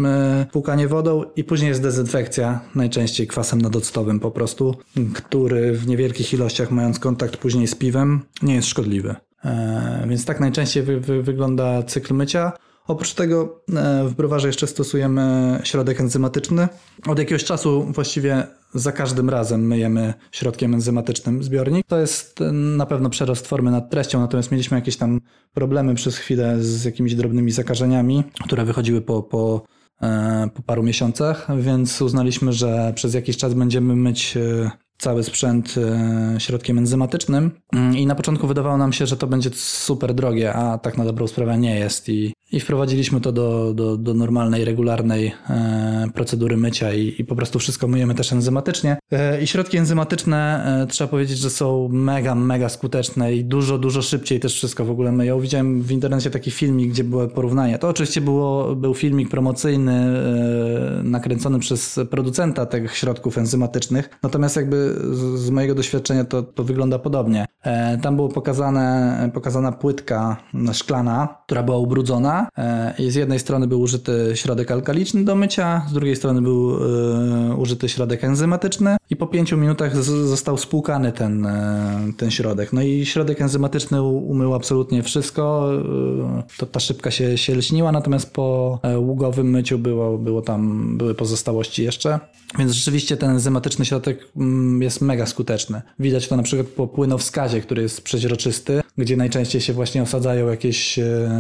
[0.53, 4.77] płukanie wodą i później jest dezynfekcja, najczęściej kwasem nadoctowym po prostu,
[5.15, 9.15] który w niewielkich ilościach mając kontakt później z piwem nie jest szkodliwy.
[9.45, 12.53] E, więc tak najczęściej wy, wy, wygląda cykl mycia.
[12.87, 16.69] Oprócz tego e, w browarze jeszcze stosujemy środek enzymatyczny.
[17.07, 21.87] Od jakiegoś czasu właściwie za każdym razem myjemy środkiem enzymatycznym zbiornik.
[21.87, 25.21] To jest e, na pewno przerost formy nad treścią, natomiast mieliśmy jakieś tam
[25.55, 29.63] problemy przez chwilę z jakimiś drobnymi zakażeniami, które wychodziły po, po,
[30.55, 34.39] po paru miesiącach, więc uznaliśmy, że przez jakiś czas będziemy myć
[35.03, 37.51] cały sprzęt e, środkiem enzymatycznym.
[37.73, 41.05] Mm, i na początku wydawało nam się, że to będzie super drogie, a tak na
[41.05, 46.57] dobrą sprawę nie jest i i wprowadziliśmy to do, do, do normalnej, regularnej e, procedury
[46.57, 48.97] mycia i, i, po prostu wszystko myjemy też enzymatycznie.
[49.13, 54.03] E, I środki enzymatyczne e, trzeba powiedzieć, że są mega, mega skuteczne i dużo, dużo
[54.03, 55.41] szybciej też wszystko w ogóle myją.
[55.41, 57.79] Widziałem w internecie taki filmik, gdzie było porównanie.
[57.79, 60.23] To oczywiście było, był filmik promocyjny
[61.03, 64.95] nakręcony przez producenta tych środków enzymatycznych, natomiast jakby
[65.35, 67.47] z, mojego doświadczenia to, to wygląda podobnie.
[68.03, 70.37] Tam było pokazane, pokazana płytka
[70.73, 75.87] szklana, która była ubrudzona E, i z jednej strony był użyty środek alkaliczny do mycia,
[75.89, 81.47] z drugiej strony był e, użyty środek enzymatyczny i po pięciu minutach został spłukany ten,
[81.47, 82.73] e, ten środek.
[82.73, 85.71] No i środek enzymatyczny umył absolutnie wszystko,
[86.59, 91.85] to ta szybka się, się lśniła, natomiast po ługowym myciu było, było tam, były pozostałości
[91.85, 92.21] jeszcze.
[92.59, 95.83] Więc rzeczywiście ten enzymatyczny środek mm, jest mega skuteczny.
[95.99, 100.99] Widać to na przykład po płynowskazie, który jest przeźroczysty, gdzie najczęściej się właśnie osadzają jakieś,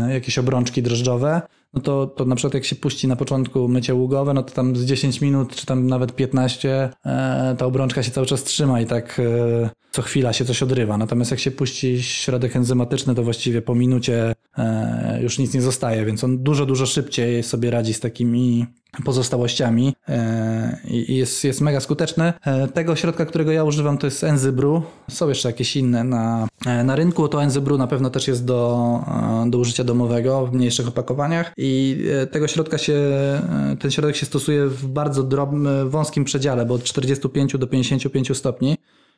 [0.08, 1.42] jakieś obrączki drożdżowe.
[1.74, 4.76] no to, to na przykład jak się puści na początku mycie ługowe, no to tam
[4.76, 8.86] z 10 minut, czy tam nawet 15, e, ta obrączka się cały czas trzyma i
[8.86, 10.98] tak e, co chwila się coś odrywa.
[10.98, 16.04] Natomiast jak się puści środek enzymatyczny, to właściwie po minucie e, już nic nie zostaje,
[16.04, 18.66] więc on dużo, dużo szybciej sobie radzi z takimi
[19.04, 22.32] pozostałościami e, i jest, jest mega skuteczny.
[22.44, 24.82] E, tego środka, którego ja używam, to jest Enzybru.
[25.10, 27.28] Są jeszcze jakieś inne na, e, na rynku.
[27.28, 29.00] To Enzybru na pewno też jest do,
[29.46, 32.94] do użycia domowego w mniejszych opakowaniach i tego środka się,
[33.80, 38.76] ten środek się stosuje w bardzo drobnym, wąskim przedziale, bo od 45 do 55 stopni.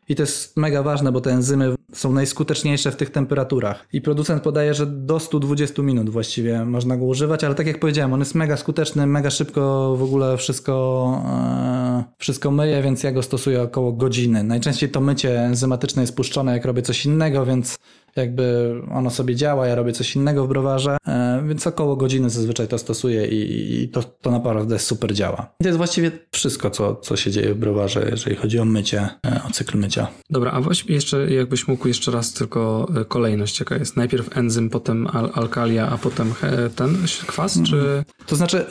[0.09, 3.87] I to jest mega ważne, bo te enzymy są najskuteczniejsze w tych temperaturach.
[3.93, 8.13] I producent podaje, że do 120 minut właściwie można go używać, ale tak jak powiedziałem,
[8.13, 11.84] on jest mega skuteczny, mega szybko w ogóle wszystko, e,
[12.18, 14.42] wszystko myje, więc ja go stosuję około godziny.
[14.42, 17.78] Najczęściej to mycie enzymatyczne jest puszczone, jak robię coś innego, więc
[18.16, 22.68] jakby ono sobie działa, ja robię coś innego w browarze, e, więc około godziny zazwyczaj
[22.68, 25.55] to stosuję i, i to, to naprawdę super działa.
[25.61, 29.09] I to jest właściwie wszystko, co, co się dzieje w browarze, jeżeli chodzi o mycie,
[29.26, 30.07] e, o cykl mycia.
[30.30, 33.97] Dobra, a właściwie jeszcze jakbyś mógł jeszcze raz tylko e, kolejność jaka jest.
[33.97, 36.34] Najpierw enzym, potem al alkalia, a potem
[36.76, 38.05] ten kwas, czy...
[38.26, 38.66] To znaczy...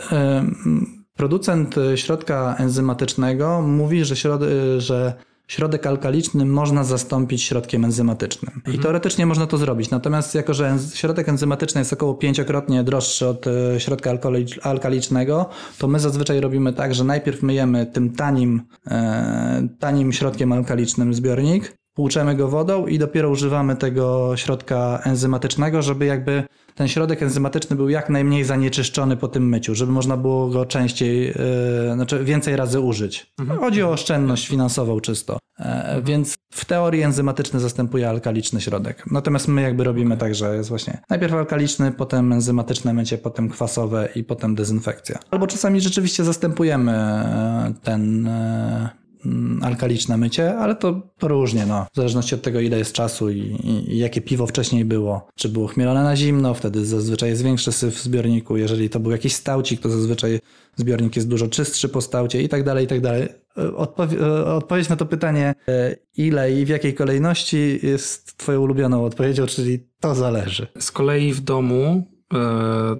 [1.18, 4.41] Producent środka enzymatycznego mówi, że, środ
[4.78, 5.14] że
[5.47, 8.51] środek alkaliczny można zastąpić środkiem enzymatycznym.
[8.55, 8.76] Mhm.
[8.76, 9.89] I teoretycznie można to zrobić.
[9.89, 14.11] Natomiast jako, że środek enzymatyczny jest około pięciokrotnie droższy od e, środka
[14.64, 21.14] alkalicznego, to my zazwyczaj robimy tak, że najpierw myjemy tym tanim, e, tanim środkiem alkalicznym
[21.14, 26.43] zbiornik, płuczemy go wodą i dopiero używamy tego środka enzymatycznego, żeby jakby
[26.76, 31.28] ten środek enzymatyczny był jak najmniej zanieczyszczony po tym myciu, żeby można było go częściej,
[31.28, 33.34] yy, znaczy więcej razy użyć.
[33.39, 33.59] Mhm.
[33.59, 35.38] Chodzi o oszczędność finansową czysto.
[35.59, 39.05] E, więc w teorii enzymatyczny zastępuje alkaliczny środek.
[39.11, 44.09] Natomiast my jakby robimy tak, że jest właśnie najpierw alkaliczny, potem enzymatyczne mycie, potem kwasowe
[44.15, 45.19] i potem dezynfekcja.
[45.32, 48.30] Albo czasami rzeczywiście zastępujemy e, ten
[49.61, 51.86] alkaliczne mycie, ale to, różnie, no.
[51.93, 55.28] W zależności od tego, ile jest czasu i, i, i, jakie piwo wcześniej było.
[55.36, 58.57] Czy było chmielone na zimno, wtedy zazwyczaj jest większy syf w zbiorniku.
[58.57, 60.39] Jeżeli to był jakiś stałcik, to zazwyczaj
[60.76, 63.28] zbiornik jest dużo czystszy po stałcie i tak dalej, i tak dalej.
[63.76, 69.45] Odpowie odpowiedź na to pytanie, e, ile i w jakiej kolejności jest twoją ulubioną odpowiedzią,
[69.45, 70.67] czyli to zależy.
[70.80, 72.12] Z kolei w domu E,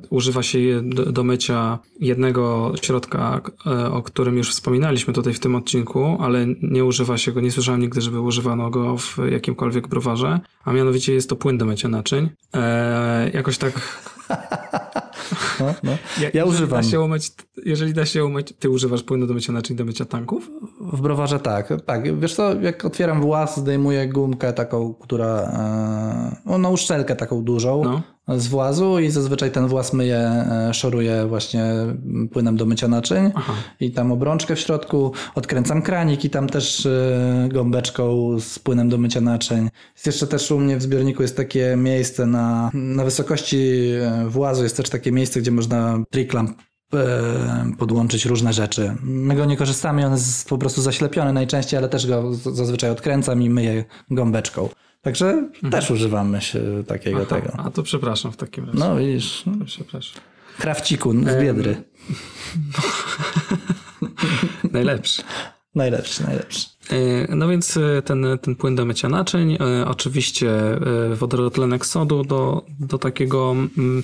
[0.10, 5.56] używa się do, do, mycia jednego środka, e, o którym już wspominaliśmy tutaj w tym
[5.56, 10.40] odcinku, ale nie używa się go, nie słyszałem nigdy, żeby używano go w jakimkolwiek browarze,
[10.66, 12.30] a mianowicie jest to płyn do mycia naczyń.
[12.54, 13.74] E, jakoś tak
[15.66, 15.98] no, no.
[16.22, 16.82] Ja, ja używam.
[16.82, 17.32] Da się umyć,
[17.66, 20.52] jeżeli da się umyć, ty używasz płynu do mycia naczyń, do mycia tanków?
[20.82, 21.74] W browarze tak.
[21.86, 25.42] Tak, wiesz co, jak otwieram włas, zdejmuję gumkę taką, która,
[26.46, 28.40] e, no uszczelkę taką dużą no.
[28.40, 31.64] z włazu i zazwyczaj ten włas myję, e, szoruję właśnie
[32.32, 33.54] płynem do mycia naczyń Aha.
[33.80, 38.98] i tam obrączkę w środku, odkręcam kranik i tam też e, gąbeczką z płynem do
[38.98, 39.70] mycia naczyń.
[39.94, 43.74] Jest jeszcze też u mnie w zbiorniku jest takie miejsce na, na wysokości
[44.28, 46.62] włazu, jest też takie miejsce, gdzie można triklamp
[46.94, 48.96] e, podłączyć różne rzeczy.
[49.04, 53.42] My go nie korzystamy, on jest po prostu zaślepiony najczęściej, ale też go zazwyczaj odkręcam
[53.42, 54.70] i myję gąbeczką.
[55.02, 55.72] Także mhm.
[55.72, 57.60] też używamy się takiego Aha, tego.
[57.60, 58.80] A to przepraszam w takim razie.
[58.80, 59.44] No widzisz.
[59.60, 60.22] To przepraszam.
[60.58, 61.84] Krawciku z Biedry.
[64.72, 65.22] najlepszy.
[65.76, 66.68] Najlepszy, najlepszy.
[66.90, 70.52] E, no więc e, ten, ten płyn do mycia naczyń, oczywiście
[71.14, 74.04] wodorotlenek sodu do, do takiego mm,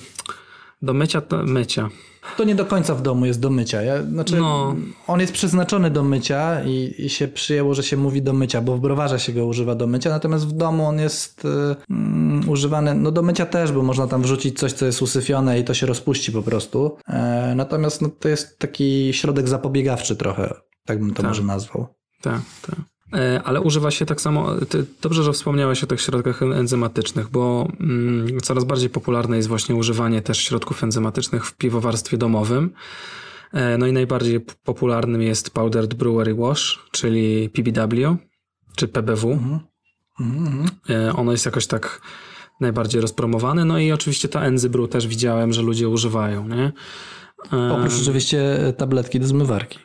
[0.82, 1.88] do mycia, to mycia.
[2.36, 3.82] To nie do końca w domu jest do mycia.
[3.82, 4.76] Ja, znaczy, no.
[5.06, 8.76] On jest przeznaczony do mycia i, i, się przyjęło, że się mówi do mycia, bo
[8.76, 13.10] w browarze się go używa do mycia, natomiast w domu on jest y, używany no
[13.10, 16.32] do mycia też, bo można tam wrzucić coś, co jest usyfione i to się rozpuści
[16.32, 16.96] po prostu.
[17.08, 20.54] E, natomiast no, to jest taki środek zapobiegawczy trochę,
[20.86, 21.26] tak bym to tak.
[21.26, 21.86] może nazwał.
[22.22, 22.80] Tak, tak.
[23.12, 24.54] E, ale używa się tak samo,
[25.02, 30.22] dobrze, że wspomniałeś o tych środkach enzymatycznych, bo mm, coraz bardziej popularne jest właśnie używanie
[30.22, 32.70] też środków enzymatycznych w piwowarstwie domowym.
[33.52, 38.16] E, no i najbardziej popularnym jest Powdered Brewery Wash, czyli PBW,
[38.76, 39.32] czy PBW.
[39.32, 39.60] Mhm.
[40.20, 40.66] Mhm.
[40.90, 42.00] E, ono jest jakoś tak
[42.60, 43.64] najbardziej rozpromowane.
[43.64, 46.72] No i oczywiście ta Enzybrew też widziałem, że ludzie używają, nie?
[47.70, 49.78] Oprócz oczywiście tabletki do zmywarki.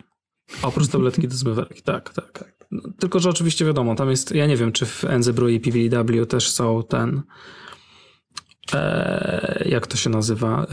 [0.62, 2.32] Oprócz tabletki do zmywarki, tak, tak.
[2.32, 2.55] tak.
[2.72, 6.26] No, tylko, że oczywiście wiadomo, tam jest, ja nie wiem, czy w NZBRU i PVW
[6.26, 7.22] też są ten,
[8.74, 10.68] e, jak to się nazywa, e,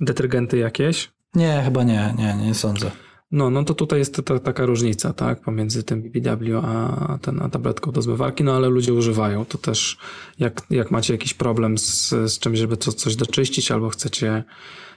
[0.00, 1.10] detergenty jakieś?
[1.34, 2.90] Nie, chyba nie, nie, nie sądzę.
[3.30, 7.48] No, no to tutaj jest ta, taka różnica, tak, pomiędzy tym BBW a, ten, a
[7.48, 9.44] tabletką do zmywarki, no ale ludzie używają.
[9.44, 9.98] To też,
[10.38, 14.44] jak, jak macie jakiś problem z, z czymś, żeby to, coś doczyścić, albo chcecie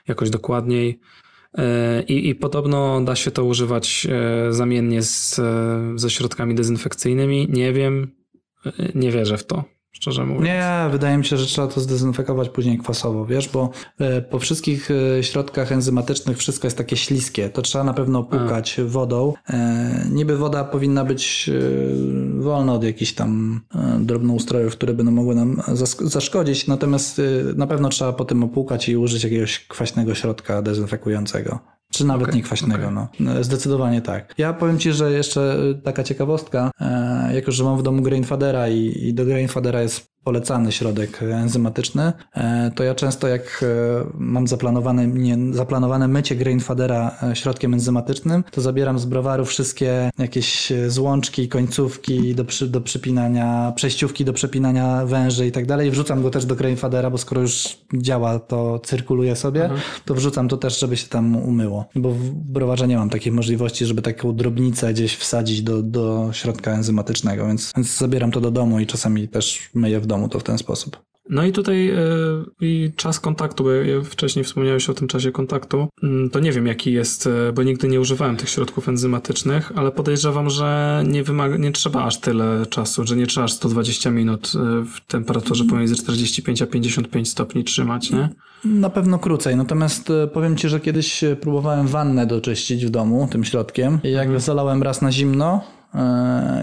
[0.08, 1.00] jakoś dokładniej.
[1.58, 5.42] E, I, I podobno da się to używać e, zamiennie z,
[5.96, 7.48] ze środkami dezynfekcyjnymi.
[7.50, 8.16] Nie wiem,
[8.66, 10.46] e, nie wierzę w to szczerze mówiąc.
[10.46, 13.70] Nie, wydaje mi się, że trzeba to zdezynfekować później kwasowo, wiesz, bo
[14.00, 17.50] e, po wszystkich e, środkach enzymatycznych wszystko jest takie śliskie.
[17.50, 18.84] To trzeba na pewno płukać A.
[18.86, 19.34] wodą.
[19.50, 21.50] E, niby woda powinna być
[22.40, 23.62] wolna od jakichś tam
[24.00, 25.62] drobnoustrojów, które będą mogły nam
[26.02, 27.22] zaszkodzić, natomiast
[27.56, 31.60] na pewno trzeba po tym opłukać i użyć jakiegoś kwaśnego środka dezynfekującego.
[31.92, 33.10] Czy nawet okay, nie kwaśnego, okay.
[33.20, 33.44] no.
[33.44, 34.34] Zdecydowanie tak.
[34.38, 36.72] Ja powiem Ci, że jeszcze taka ciekawostka,
[37.34, 42.72] jako że mam w domu Grainfadera i, i do Grainfadera jest polecany środek enzymatyczny, e,
[42.76, 48.62] to ja często jak e, mam zaplanowane, nie, zaplanowane mycie grainfadera e, środkiem enzymatycznym, to
[48.62, 55.48] zabieram z browaru wszystkie jakieś złączki, końcówki do, przy, do przypinania, przejściówki do przepinania węży
[55.48, 55.92] i tak dalej.
[55.92, 59.82] Wrzucam go też do grainfadera, bo skoro już działa, to cyrkuluje sobie, mhm.
[60.06, 61.86] to wrzucam to też, żeby się tam umyło.
[61.96, 66.72] Bo w browarze nie mam takiej możliwości, żeby taką drobnicę gdzieś wsadzić do, do środka
[66.72, 70.44] enzymatycznego, więc, więc zabieram to do domu i czasami też myję w domu to w
[70.44, 70.98] ten sposób.
[71.30, 71.98] No i tutaj e,
[72.62, 73.70] i czas kontaktu, bo
[74.04, 77.88] wcześniej wspomniałeś o tym czasie kontaktu, mm, to nie wiem jaki jest, e, bo nigdy
[77.88, 83.08] nie używałem tych środków enzymatycznych, ale podejrzewam, że nie, wymaga, nie trzeba aż tyle czasu,
[83.08, 88.12] że nie trzeba aż 120 minut e, w temperaturze pomiędzy 45 a 55 stopni trzymać,
[88.12, 88.30] nie?
[88.66, 94.00] Na pewno krócej, natomiast powiem Ci, że kiedyś próbowałem wannę doczyścić w domu tym środkiem
[94.04, 94.40] i jak mhm.
[94.40, 95.62] zalałem raz na zimno,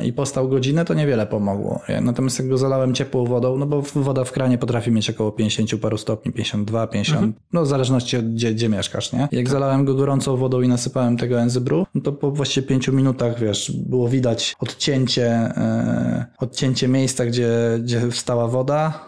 [0.04, 1.80] i postał godzinę, to niewiele pomogło.
[2.02, 5.80] Natomiast jak go zalałem ciepłą wodą, no bo woda w kranie potrafi mieć około 50
[5.80, 7.34] paru stopni, 52, 50, mhm.
[7.52, 9.20] no w zależności od gdzie, gdzie mieszkasz, nie?
[9.20, 9.48] Jak tak.
[9.48, 13.72] zalałem go gorącą wodą i nasypałem tego enzybru, no to po właściwie 5 minutach, wiesz,
[13.86, 17.48] było widać odcięcie, e, odcięcie miejsca, gdzie,
[17.82, 19.07] gdzie wstała woda,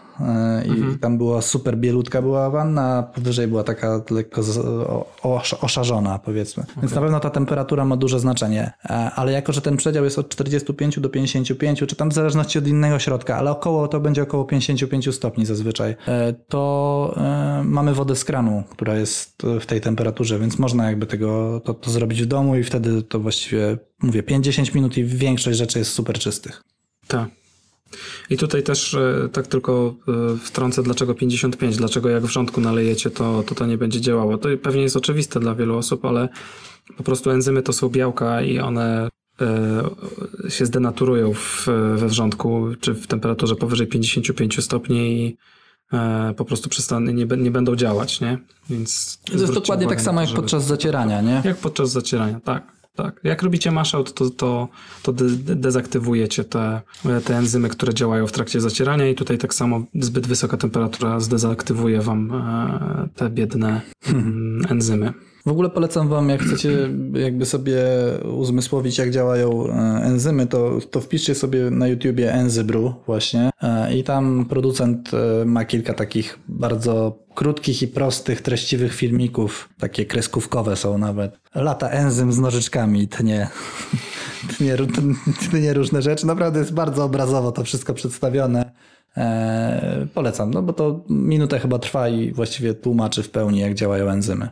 [0.65, 0.99] i mhm.
[0.99, 4.41] tam była super bielutka była wanna, a powyżej była taka lekko
[5.61, 6.63] oszarzona powiedzmy.
[6.63, 6.75] Okay.
[6.81, 8.71] Więc na pewno ta temperatura ma duże znaczenie.
[8.85, 12.59] E, ale jako, że ten przedział jest od 45 do 55, czy tam w zależności
[12.59, 17.15] od innego środka, ale około to będzie około 55 stopni zazwyczaj, e, to
[17.63, 21.91] mamy wodę z kranu, która jest w tej temperaturze, więc można jakby tego to, to
[21.91, 26.19] zrobić w domu i wtedy to właściwie mówię 5-10 minut i większość rzeczy jest super
[26.19, 26.63] czystych.
[27.07, 27.29] Tak.
[28.29, 33.09] I tutaj też e, tak tylko e, wtrącę, dlaczego 55, dlaczego jak w rządku nalejecie,
[33.09, 34.37] to, to to nie będzie działało.
[34.37, 36.29] To pewnie jest oczywiste dla wielu osób, ale
[36.97, 39.09] po prostu enzymy to są białka i one
[39.41, 45.37] e, się zdenaturują w, we wrzątku, czy w temperaturze powyżej 55 stopni i
[46.37, 48.37] po prostu przestaną, nie, nie będą działać, nie?
[48.69, 51.41] Więc to jest dokładnie tak samo jak podczas zacierania, nie?
[51.45, 53.19] Jak podczas zacierania, tak tak.
[53.23, 54.67] Jak robicie mashout, to, to,
[55.03, 56.81] to de dezaktywujecie te,
[57.25, 62.01] te enzymy, które działają w trakcie zacierania i tutaj tak samo zbyt wysoka temperatura zdezaktywuje
[62.01, 64.61] wam e, te biedne hmm.
[64.69, 65.13] enzymy.
[65.45, 67.83] W ogóle polecam wam, jak chcecie jakby sobie
[68.33, 69.71] uzmysłowić, jak działają e,
[70.03, 75.11] enzymy, to, to wpiszcie sobie na YouTubie Enzybru właśnie e, i tam producent
[75.45, 81.39] ma kilka takich bardzo krótkich i prostych, treściwych filmików, takie kreskówkowe są nawet.
[81.55, 83.49] Lata enzym z nożyczkami, tnie,
[84.57, 84.77] tnie,
[85.49, 86.27] tnie różne rzeczy.
[86.27, 88.71] Naprawdę jest bardzo obrazowo to wszystko przedstawione.
[90.13, 94.49] polecam, no bo to minutę chyba trwa i właściwie tłumaczy w pełni, jak działają enzymy.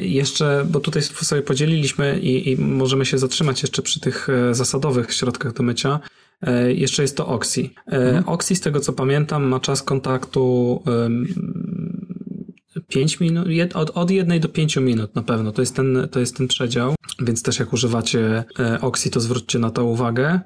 [0.00, 5.12] Jeszcze, bo tutaj sobie podzieliliśmy i, i, możemy się zatrzymać jeszcze przy tych e, zasadowych
[5.12, 6.00] środkach do mycia.
[6.42, 7.70] E, jeszcze jest to Oxy.
[7.86, 8.28] E, mhm.
[8.28, 10.82] Oxy, z tego co pamiętam, ma czas kontaktu
[12.94, 15.52] 5 minut, od, od jednej do 5 minut na pewno.
[15.52, 18.44] To jest, ten, to jest ten przedział, więc też jak używacie
[18.80, 20.40] Oxy, to zwróćcie na to uwagę.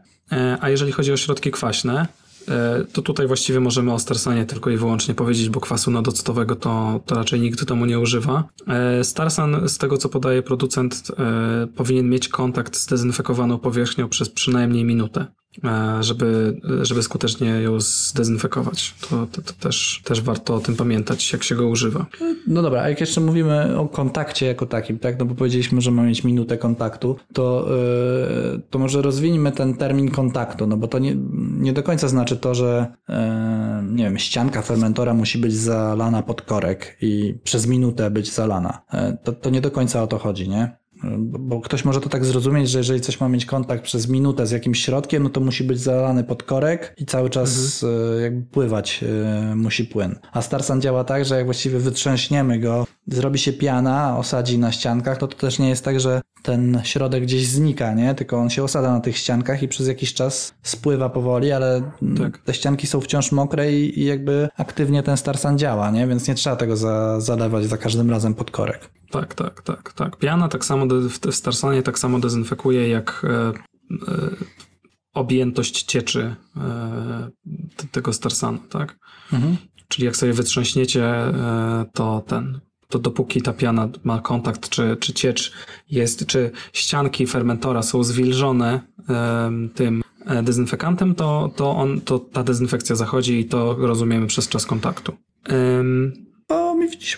[0.61, 2.07] A jeżeli chodzi o środki kwaśne,
[2.49, 7.01] E, to tutaj właściwie możemy o Starsanie tylko i wyłącznie powiedzieć, bo kwasu nadoctowego to,
[7.07, 8.45] to raczej nikt temu nie używa.
[8.67, 14.31] E, Starsan, z tego co podaje producent, e, powinien mieć kontakt z dezynfekowaną powierzchnią przez
[14.31, 15.27] przynajmniej minutę.
[15.65, 18.95] E, żeby, żeby skutecznie ją zdezynfekować.
[19.11, 22.07] To, to, to, też, też warto o tym pamiętać, jak się go używa.
[22.47, 25.19] No dobra, a jak jeszcze mówimy o kontakcie jako takim, tak?
[25.19, 27.69] No bo powiedzieliśmy, że mamy mieć minutę kontaktu, to,
[28.53, 31.17] yy, to może rozwiniemy ten termin kontaktu, no bo to nie,
[31.59, 33.15] nie do końca znaczy to, że yy,
[33.91, 38.83] nie wiem, ścianka fermentora musi być zalana pod korek i przez minutę być zalana.
[38.93, 40.79] Yy, to, to nie do końca o to chodzi, nie?
[41.23, 44.51] Bo ktoś może to tak zrozumieć, że jeżeli coś ma mieć kontakt przez minutę z
[44.51, 48.19] jakimś środkiem, no to musi być zalany pod korek i cały czas mhm.
[48.19, 50.19] E, jakby pływać e, musi płyn.
[50.33, 55.19] A Starsan działa tak, że jak właściwie wytrzęśniemy go, zrobi się piana, osadzi na ściankach,
[55.19, 58.15] to to też nie jest tak, że ten środek gdzieś znika, nie?
[58.15, 62.39] Tylko on się osada na tych ściankach i przez jakiś czas spływa powoli, ale tak.
[62.39, 66.07] te ścianki są wciąż mokre i, i, jakby aktywnie ten starsan działa, nie?
[66.07, 68.91] Więc nie trzeba tego za, zalewać za każdym razem pod korek.
[69.11, 70.17] Tak, tak, tak, tak.
[70.17, 73.53] Piana tak samo w starsanie tak samo dezynfekuje jak e, e,
[75.15, 77.31] objętość cieczy e,
[77.93, 78.99] tego starsanu, tak?
[79.33, 79.57] Mhm.
[79.89, 85.13] Czyli jak sobie wytrząśniecie, e, to ten, to dopóki ta piana ma kontakt, czy, czy
[85.13, 85.53] ciecz
[85.91, 88.81] jest, czy ścianki fermentora są zwilżone
[89.75, 94.67] tym e, dezynfekantem, to, to, on, to ta dezynfekcja zachodzi i to rozumiemy przez czas
[94.67, 95.13] kontaktu.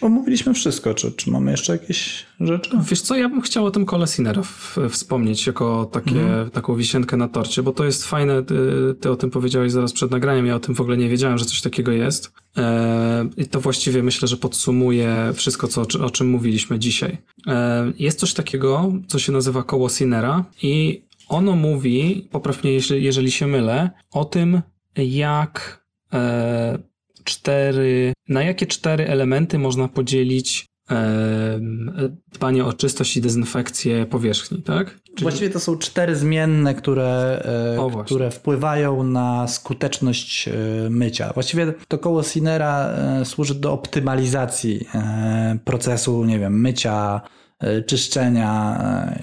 [0.01, 0.95] Omówiliśmy wszystko.
[0.95, 2.71] Czy, czy mamy jeszcze jakieś rzeczy?
[2.91, 4.43] Wiesz co, ja bym chciał o tym kole Sinera
[4.91, 6.51] wspomnieć jako takie, mm.
[6.51, 8.43] taką wisienkę na torcie, bo to jest fajne.
[8.43, 8.55] Ty,
[9.01, 10.47] ty, o tym powiedziałeś zaraz przed nagraniem.
[10.47, 12.33] Ja o tym w ogóle nie wiedziałem, że coś takiego jest.
[12.57, 17.19] E, I to właściwie myślę, że podsumuje wszystko, co, o czym mówiliśmy dzisiaj.
[17.47, 23.31] E, jest coś takiego, co się nazywa koło Sinera i ono mówi, poprawnie jeżeli, jeżeli
[23.31, 24.63] się mylę, o tym,
[24.97, 26.79] jak e,
[27.31, 31.61] cztery, na jakie cztery elementy można podzielić e,
[32.33, 35.01] dbanie o czystość i dezynfekcję powierzchni, tak?
[35.05, 35.23] Czyli...
[35.23, 37.43] Właściwie to są cztery zmienne, które,
[37.77, 40.53] e, o, które wpływają na skuteczność e,
[40.91, 41.33] mycia.
[41.35, 44.87] Właściwie to koło Sinera e, służy do optymalizacji
[45.65, 47.21] procesu, nie wiem, mycia,
[47.87, 48.81] czyszczenia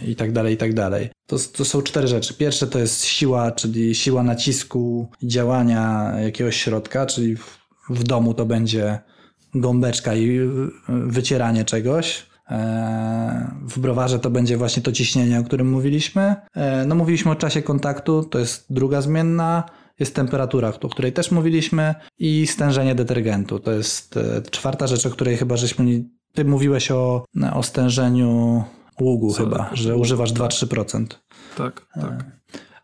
[0.07, 1.09] i tak dalej, i tak dalej.
[1.27, 2.33] To, to są cztery rzeczy.
[2.33, 7.35] Pierwsze to jest siła, czyli siła nacisku działania jakiegoś środka, czyli
[7.89, 8.99] w domu to będzie
[9.55, 10.39] gąbeczka i
[10.87, 12.25] wycieranie czegoś.
[12.49, 16.35] E, w browarze to będzie właśnie to ciśnienie, o którym mówiliśmy.
[16.55, 19.63] E, no mówiliśmy o czasie kontaktu, to jest druga zmienna.
[19.99, 23.59] Jest temperatura, o której też mówiliśmy i stężenie detergentu.
[23.59, 26.03] To jest e, czwarta rzecz, o której chyba żeśmy...
[26.33, 28.63] Ty mówiłeś o, o stężeniu
[29.01, 29.43] ługu Co?
[29.43, 31.05] chyba, że używasz 2-3%.
[31.57, 32.25] Tak, tak.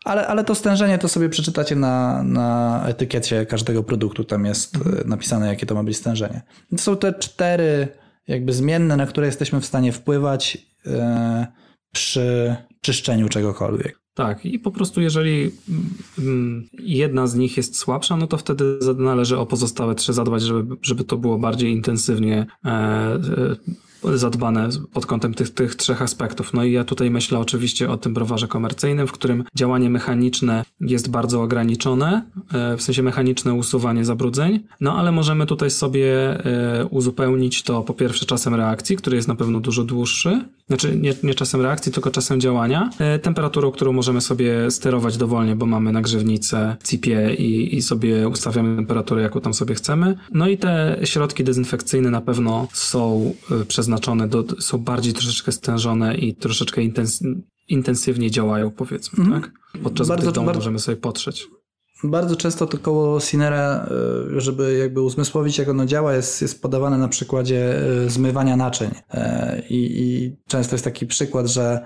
[0.04, 4.24] Ale, ale to stężenie to sobie przeczytacie na, na etykiecie każdego produktu.
[4.24, 4.98] Tam jest mhm.
[4.98, 6.42] E, napisane, jakie to ma być stężenie.
[6.70, 7.88] To są te cztery
[8.28, 11.46] jakby zmienne, na które jesteśmy w stanie wpływać e,
[11.92, 14.04] przy czyszczeniu czegokolwiek.
[14.14, 15.50] Tak, i po prostu jeżeli
[16.18, 20.76] mm, jedna z nich jest słabsza, no to wtedy należy o pozostałe trzy zadbać, żeby,
[20.82, 23.18] żeby to było bardziej intensywnie e,
[24.14, 26.54] zadbane pod kątem tych, tych trzech aspektów.
[26.54, 31.10] No i ja tutaj myślę oczywiście o tym browarze komercyjnym, w którym działanie mechaniczne jest
[31.10, 37.62] bardzo ograniczone, e, w sensie mechaniczne usuwanie zabrudzeń, no ale możemy tutaj sobie e, uzupełnić
[37.62, 41.60] to po pierwsze czasem reakcji, który jest na pewno dużo dłuższy, znaczy nie, nie czasem
[41.60, 47.34] reakcji, tylko czasem działania, e, temperaturą, którą możemy sobie sterować dowolnie, bo mamy nagrzewnicę, CIPie
[47.34, 50.18] i, i sobie ustawiamy temperaturę, jaką tam sobie chcemy.
[50.32, 53.34] No i te środki dezynfekcyjne na pewno są
[53.68, 57.22] przeznaczone przeznaczone, do, są bardziej troszeczkę stężone i troszeczkę intens,
[57.68, 59.40] intensywnie działają, powiedzmy, mm.
[59.40, 59.52] tak?
[59.82, 61.46] Podczas bardzo, gdy bardzo, możemy sobie potrzeć.
[62.04, 63.86] Bardzo często to koło Sinera,
[64.36, 68.90] e, żeby jakby uzmysłowić, jak ono działa, jest, jest podawane na przykładzie e, zmywania naczyń.
[69.10, 71.84] E, I, I często jest taki przykład, że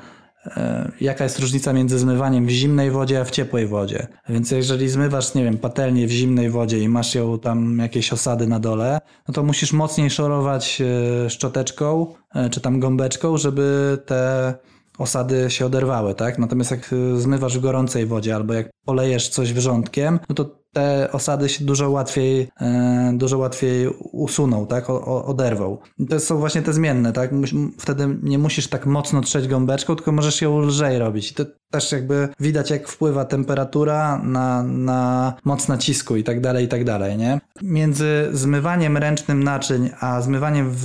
[1.01, 4.07] jaka jest różnica między zmywaniem w zimnej wodzie a w ciepłej wodzie.
[4.29, 8.47] Więc jeżeli zmywasz, nie wiem, patelnię w zimnej wodzie i masz ją tam jakieś osady
[8.47, 10.83] na dole, no to musisz mocniej szorować
[11.27, 14.55] e, szczoteczką e, czy tam gąbeczką, żeby te
[14.99, 16.39] osady się oderwały, tak?
[16.39, 21.49] Natomiast jak zmywasz w gorącej wodzie albo jak polejesz coś wrzątkiem, no to te osady
[21.49, 24.91] się dużo łatwiej, e, dużo łatwiej usuną, tak?
[24.91, 25.79] O, oderwą.
[25.99, 27.31] I to są właśnie te zmienne, tak?
[27.79, 31.31] Wtedy nie musisz tak mocno trzeć gąbeczką, tylko możesz ją lżej robić.
[31.31, 36.65] I to też jakby widać, jak wpływa temperatura na, na moc nacisku i tak dalej,
[36.65, 37.41] i tak dalej, nie?
[37.63, 40.85] Między zmywaniem ręcznym naczyń, a zmywaniem w,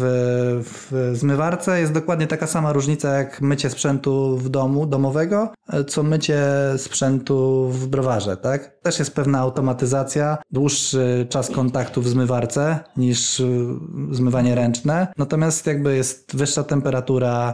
[0.63, 5.53] w zmywarce jest dokładnie taka sama różnica, jak mycie sprzętu w domu, domowego,
[5.87, 6.43] co mycie
[6.77, 8.72] sprzętu w browarze, tak?
[8.83, 13.65] Też jest pewna automatyzacja, dłuższy czas kontaktu w zmywarce niż y,
[14.11, 17.53] zmywanie ręczne, natomiast jakby jest wyższa temperatura,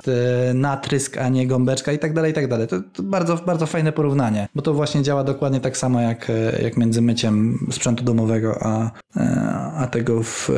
[0.49, 2.67] y, natrysk, a nie gąbeczka i tak dalej, i tak dalej.
[2.67, 6.59] To, to bardzo, bardzo fajne porównanie, bo to właśnie działa dokładnie tak samo jak, y,
[6.63, 8.91] jak między myciem sprzętu domowego, a,
[9.75, 10.49] a tego w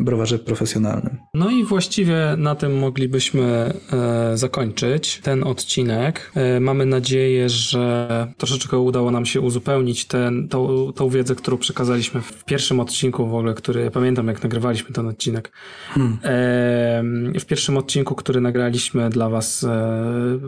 [0.00, 1.16] browarze profesjonalnym.
[1.34, 6.32] No i właściwie na tym moglibyśmy e, zakończyć ten odcinek.
[6.34, 12.20] E, mamy nadzieję, że troszeczkę udało nam się uzupełnić ten, tą, tą wiedzę, którą przekazaliśmy
[12.20, 15.52] w pierwszym odcinku w ogóle, który ja pamiętam jak nagrywaliśmy ten odcinek.
[15.88, 16.18] Hmm.
[16.24, 20.38] E, w pierwszym odcinku, który nagraliśmy dla was e,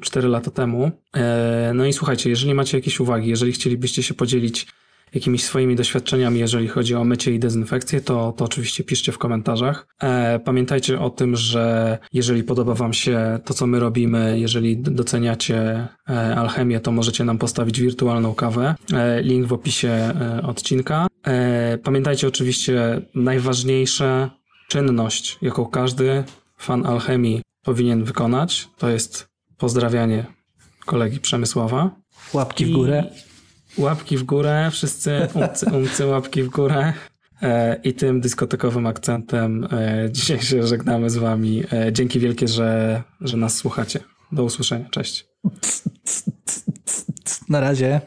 [0.00, 0.90] 4 lata temu.
[1.16, 4.66] E, no i słuchajcie, jeżeli macie jakieś uwagi, jeżeli chcielibyście się podzielić
[5.14, 9.86] jakimiś swoimi doświadczeniami, jeżeli chodzi o mycie i dezynfekcję, to, to oczywiście piszcie w komentarzach.
[10.02, 15.88] E, pamiętajcie o tym, że jeżeli podoba Wam się to, co my robimy, jeżeli doceniacie
[16.08, 18.74] e, alchemię, to możecie nam postawić wirtualną kawę.
[18.92, 21.06] E, link w opisie e, odcinka.
[21.26, 24.30] E, pamiętajcie oczywiście najważniejsze
[24.68, 26.24] czynność, jaką każdy
[26.58, 29.28] fan alchemii powinien wykonać, to jest
[29.58, 30.26] pozdrawianie
[30.86, 31.90] kolegi Przemysława.
[32.32, 33.04] Łapki w górę.
[33.16, 33.35] I
[33.78, 36.92] łapki w górę, wszyscy umcy, umcy łapki w górę.
[37.42, 41.62] E, I tym dyskotekowym akcentem e, dzisiaj się żegnamy z wami.
[41.72, 44.00] E, dzięki wielkie, że, że nas słuchacie.
[44.32, 44.88] Do usłyszenia.
[44.90, 45.26] Cześć.
[47.48, 48.00] Na razie.